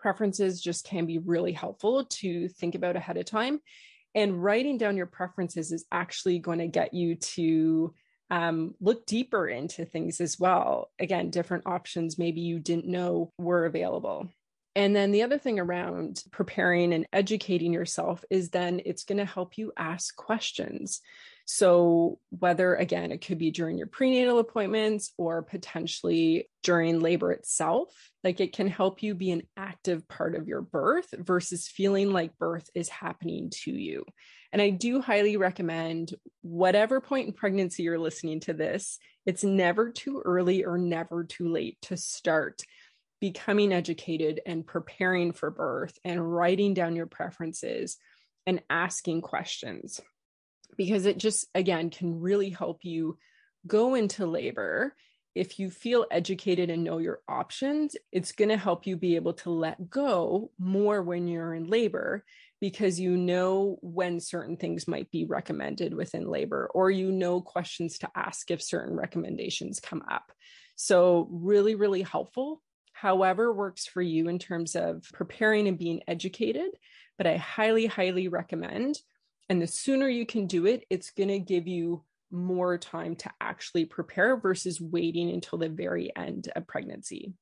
preferences 0.00 0.60
just 0.60 0.84
can 0.84 1.06
be 1.06 1.18
really 1.18 1.52
helpful 1.52 2.06
to 2.06 2.48
think 2.48 2.74
about 2.74 2.96
ahead 2.96 3.16
of 3.16 3.26
time. 3.26 3.60
And 4.12 4.42
writing 4.42 4.76
down 4.76 4.96
your 4.96 5.06
preferences 5.06 5.70
is 5.70 5.84
actually 5.92 6.40
going 6.40 6.58
to 6.58 6.66
get 6.66 6.94
you 6.94 7.14
to 7.14 7.94
um, 8.30 8.74
look 8.80 9.06
deeper 9.06 9.48
into 9.48 9.84
things 9.84 10.20
as 10.20 10.38
well. 10.38 10.90
Again, 10.98 11.30
different 11.30 11.66
options 11.66 12.18
maybe 12.18 12.40
you 12.40 12.58
didn't 12.58 12.86
know 12.86 13.32
were 13.38 13.66
available. 13.66 14.28
And 14.76 14.94
then 14.94 15.10
the 15.10 15.22
other 15.22 15.38
thing 15.38 15.58
around 15.58 16.22
preparing 16.30 16.92
and 16.92 17.06
educating 17.12 17.72
yourself 17.72 18.24
is 18.30 18.50
then 18.50 18.80
it's 18.84 19.02
going 19.02 19.18
to 19.18 19.24
help 19.24 19.58
you 19.58 19.72
ask 19.76 20.14
questions. 20.14 21.00
So, 21.44 22.20
whether 22.28 22.76
again, 22.76 23.10
it 23.10 23.26
could 23.26 23.38
be 23.38 23.50
during 23.50 23.76
your 23.76 23.88
prenatal 23.88 24.38
appointments 24.38 25.12
or 25.18 25.42
potentially 25.42 26.48
during 26.62 27.00
labor 27.00 27.32
itself, 27.32 27.92
like 28.22 28.38
it 28.38 28.52
can 28.52 28.68
help 28.68 29.02
you 29.02 29.16
be 29.16 29.32
an 29.32 29.42
active 29.56 30.06
part 30.06 30.36
of 30.36 30.46
your 30.46 30.62
birth 30.62 31.08
versus 31.18 31.66
feeling 31.66 32.12
like 32.12 32.38
birth 32.38 32.70
is 32.72 32.88
happening 32.88 33.50
to 33.64 33.72
you. 33.72 34.04
And 34.52 34.60
I 34.60 34.70
do 34.70 35.00
highly 35.00 35.36
recommend 35.36 36.14
whatever 36.42 37.00
point 37.00 37.28
in 37.28 37.32
pregnancy 37.32 37.84
you're 37.84 37.98
listening 37.98 38.40
to 38.40 38.52
this, 38.52 38.98
it's 39.24 39.44
never 39.44 39.90
too 39.90 40.22
early 40.24 40.64
or 40.64 40.76
never 40.76 41.24
too 41.24 41.48
late 41.48 41.78
to 41.82 41.96
start 41.96 42.62
becoming 43.20 43.72
educated 43.72 44.40
and 44.46 44.66
preparing 44.66 45.32
for 45.32 45.50
birth 45.50 45.96
and 46.04 46.34
writing 46.34 46.74
down 46.74 46.96
your 46.96 47.06
preferences 47.06 47.98
and 48.46 48.62
asking 48.70 49.20
questions. 49.20 50.00
Because 50.76 51.06
it 51.06 51.18
just 51.18 51.46
again 51.54 51.90
can 51.90 52.20
really 52.20 52.50
help 52.50 52.80
you 52.82 53.18
go 53.66 53.94
into 53.94 54.26
labor. 54.26 54.94
If 55.34 55.58
you 55.58 55.70
feel 55.70 56.06
educated 56.10 56.70
and 56.70 56.82
know 56.82 56.98
your 56.98 57.20
options 57.28 57.94
it's 58.10 58.32
going 58.32 58.48
to 58.48 58.56
help 58.56 58.86
you 58.86 58.96
be 58.96 59.14
able 59.14 59.34
to 59.34 59.50
let 59.50 59.88
go 59.88 60.50
more 60.58 61.02
when 61.02 61.28
you're 61.28 61.54
in 61.54 61.68
labor 61.68 62.24
because 62.60 63.00
you 63.00 63.16
know 63.16 63.78
when 63.80 64.20
certain 64.20 64.56
things 64.56 64.86
might 64.86 65.10
be 65.10 65.24
recommended 65.24 65.94
within 65.94 66.28
labor 66.28 66.70
or 66.74 66.90
you 66.90 67.10
know 67.10 67.40
questions 67.40 67.98
to 67.98 68.10
ask 68.14 68.50
if 68.50 68.62
certain 68.62 68.96
recommendations 68.96 69.80
come 69.80 70.02
up 70.10 70.32
so 70.76 71.28
really 71.30 71.74
really 71.74 72.02
helpful 72.02 72.62
however 73.00 73.50
works 73.50 73.86
for 73.86 74.02
you 74.02 74.28
in 74.28 74.38
terms 74.38 74.76
of 74.76 75.02
preparing 75.14 75.66
and 75.66 75.78
being 75.78 76.02
educated. 76.06 76.70
But 77.16 77.26
I 77.26 77.38
highly, 77.38 77.86
highly 77.86 78.28
recommend. 78.28 78.98
And 79.48 79.60
the 79.60 79.66
sooner 79.66 80.06
you 80.06 80.26
can 80.26 80.46
do 80.46 80.66
it, 80.66 80.84
it's 80.90 81.10
going 81.10 81.30
to 81.30 81.38
give 81.38 81.66
you 81.66 82.04
more 82.30 82.76
time 82.76 83.16
to 83.16 83.30
actually 83.40 83.86
prepare 83.86 84.36
versus 84.36 84.80
waiting 84.80 85.30
until 85.30 85.58
the 85.58 85.70
very 85.70 86.14
end 86.14 86.52
of 86.54 86.66
pregnancy. 86.66 87.32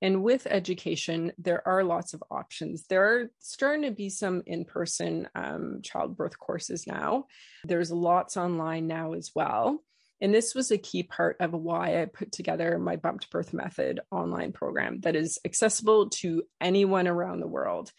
And 0.00 0.22
with 0.22 0.46
education, 0.46 1.32
there 1.38 1.66
are 1.66 1.82
lots 1.82 2.14
of 2.14 2.22
options. 2.30 2.86
There 2.86 3.04
are 3.04 3.30
starting 3.40 3.82
to 3.82 3.90
be 3.90 4.10
some 4.10 4.42
in 4.46 4.64
person 4.64 5.28
um, 5.34 5.80
childbirth 5.82 6.38
courses 6.38 6.86
now. 6.86 7.26
There's 7.64 7.90
lots 7.90 8.36
online 8.36 8.86
now 8.86 9.14
as 9.14 9.32
well. 9.34 9.82
And 10.20 10.34
this 10.34 10.54
was 10.54 10.70
a 10.70 10.78
key 10.78 11.04
part 11.04 11.36
of 11.40 11.52
why 11.52 12.00
I 12.00 12.06
put 12.06 12.32
together 12.32 12.78
my 12.78 12.96
Bump 12.96 13.20
to 13.20 13.28
Birth 13.28 13.52
Method 13.52 14.00
online 14.10 14.52
program 14.52 15.00
that 15.00 15.14
is 15.14 15.38
accessible 15.44 16.10
to 16.10 16.42
anyone 16.60 17.06
around 17.06 17.40
the 17.40 17.46
world. 17.46 17.92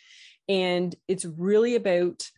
And 0.48 0.94
it's 1.08 1.26
really 1.26 1.76
about 1.76 2.30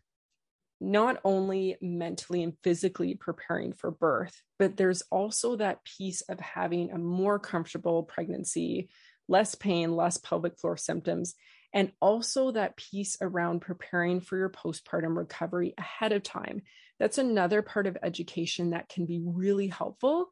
not 0.80 1.20
only 1.24 1.78
mentally 1.82 2.42
and 2.42 2.58
physically 2.64 3.16
preparing 3.16 3.72
for 3.72 3.92
birth, 3.92 4.42
but 4.58 4.78
there's 4.78 5.04
also 5.12 5.56
that 5.56 5.84
piece 5.86 6.22
of 6.22 6.40
having 6.40 6.92
a 6.92 6.98
more 6.98 7.38
comfortable 7.38 8.04
pregnancy, 8.04 8.90
less 9.32 9.56
pain, 9.56 9.96
less 9.96 10.18
pelvic 10.18 10.60
floor 10.60 10.78
symptoms, 10.78 11.34
and 11.74 11.92
also 12.02 12.52
that 12.52 12.76
piece 12.76 13.18
around 13.22 13.62
preparing 13.62 14.20
for 14.20 14.38
your 14.38 14.50
postpartum 14.50 15.16
recovery 15.16 15.74
ahead 15.78 16.12
of 16.12 16.22
time. 16.22 16.62
That's 17.00 17.18
another 17.18 17.62
part 17.62 17.88
of 17.88 17.98
education 18.04 18.72
that 18.72 18.90
can 18.90 19.06
be 19.06 19.22
really 19.24 19.68
helpful 19.68 20.28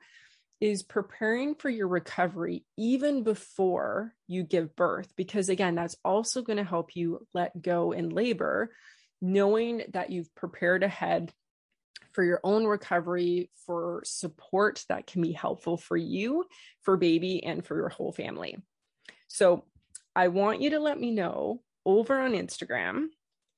is 0.62 0.84
preparing 0.84 1.56
for 1.56 1.70
your 1.70 1.88
recovery 1.88 2.66
even 2.78 3.24
before 3.24 4.14
you 4.28 4.44
give 4.44 4.76
birth 4.76 5.10
because 5.16 5.48
again 5.48 5.74
that's 5.74 5.96
also 6.04 6.42
going 6.42 6.58
to 6.58 6.66
help 6.66 6.98
you 6.98 7.26
let 7.34 7.62
go 7.62 7.94
in 7.94 8.10
labor 8.10 8.70
knowing 9.22 9.84
that 9.94 10.10
you've 10.10 10.34
prepared 10.36 10.84
ahead 10.84 11.32
for 12.12 12.24
your 12.24 12.42
own 12.44 12.66
recovery 12.66 13.50
for 13.66 14.02
support 14.04 14.84
that 14.90 15.08
can 15.08 15.22
be 15.22 15.32
helpful 15.32 15.78
for 15.78 15.96
you 15.96 16.44
for 16.82 16.98
baby 16.98 17.42
and 17.44 17.66
for 17.66 17.78
your 17.78 17.90
whole 17.90 18.12
family 18.12 18.58
so 19.30 19.64
i 20.16 20.28
want 20.28 20.62
you 20.62 20.72
to 20.72 20.80
let 20.80 21.00
me 21.00 21.12
know 21.12 21.62
over 21.86 22.20
on 22.20 22.34
instagram 22.34 23.06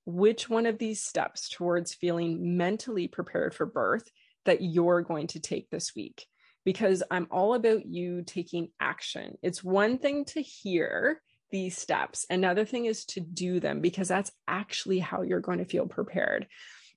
which 0.06 0.50
one 0.50 0.68
of 0.68 0.78
these 0.78 1.02
steps 1.02 1.50
towards 1.50 1.94
feeling 1.94 2.58
mentally 2.58 3.08
prepared 3.08 3.54
for 3.54 3.66
birth 3.66 4.10
that 4.46 4.62
you're 4.62 5.02
going 5.02 5.28
to 5.28 5.40
take 5.40 5.70
this 5.70 5.96
week 5.96 6.26
because 6.64 7.02
I'm 7.10 7.28
all 7.32 7.54
about 7.54 7.86
you 7.86 8.24
taking 8.24 8.70
action. 8.80 9.38
It's 9.42 9.64
one 9.64 9.98
thing 9.98 10.26
to 10.26 10.42
hear 10.42 11.22
these 11.52 11.78
steps, 11.78 12.26
another 12.30 12.64
thing 12.66 12.86
is 12.86 13.04
to 13.06 13.20
do 13.20 13.60
them 13.60 13.82
because 13.82 14.08
that's 14.08 14.32
actually 14.48 15.00
how 15.00 15.22
you're 15.22 15.42
going 15.42 15.58
to 15.58 15.66
feel 15.66 15.86
prepared. 15.86 16.48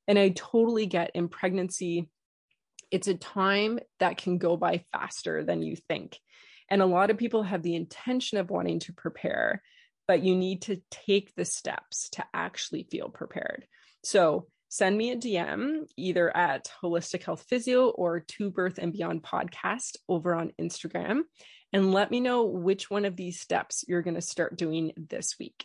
And 0.07 0.19
I 0.19 0.29
totally 0.29 0.87
get 0.87 1.11
in 1.15 1.29
pregnancy, 1.29 2.09
it's 2.91 3.09
a 3.09 3.15
time 3.15 3.81
that 3.99 4.17
can 4.17 4.39
go 4.39 4.57
by 4.57 4.85
faster 4.93 5.43
than 5.43 5.63
you 5.63 5.75
think. 5.75 6.19
And 6.71 6.83
a 6.83 6.87
lot 6.87 7.11
of 7.11 7.19
people 7.19 7.43
have 7.43 7.63
the 7.63 7.75
intention 7.75 8.39
of 8.39 8.51
wanting 8.51 8.81
to 8.81 8.93
prepare, 8.93 9.63
but 10.09 10.23
you 10.23 10.35
need 10.37 10.63
to 10.63 10.81
take 10.91 11.35
the 11.35 11.45
steps 11.45 12.09
to 12.11 12.25
actually 12.33 12.87
feel 12.91 13.09
prepared. 13.09 13.67
So 14.03 14.47
send 14.69 14.97
me 14.97 15.11
a 15.13 15.17
DM 15.17 15.87
either 15.97 16.35
at 16.37 16.71
Holistic 16.83 17.23
Health 17.23 17.45
Physio 17.49 17.89
or 17.89 18.21
To 18.21 18.51
Birth 18.51 18.79
and 18.79 18.93
Beyond 18.93 19.23
podcast 19.23 19.97
over 20.09 20.35
on 20.35 20.53
Instagram 20.61 21.23
and 21.73 21.93
let 21.93 22.11
me 22.11 22.21
know 22.21 22.45
which 22.45 22.89
one 22.89 23.05
of 23.05 23.17
these 23.17 23.41
steps 23.41 23.85
you're 23.89 24.03
going 24.03 24.15
to 24.15 24.21
start 24.21 24.57
doing 24.57 24.93
this 24.97 25.37
week. 25.41 25.65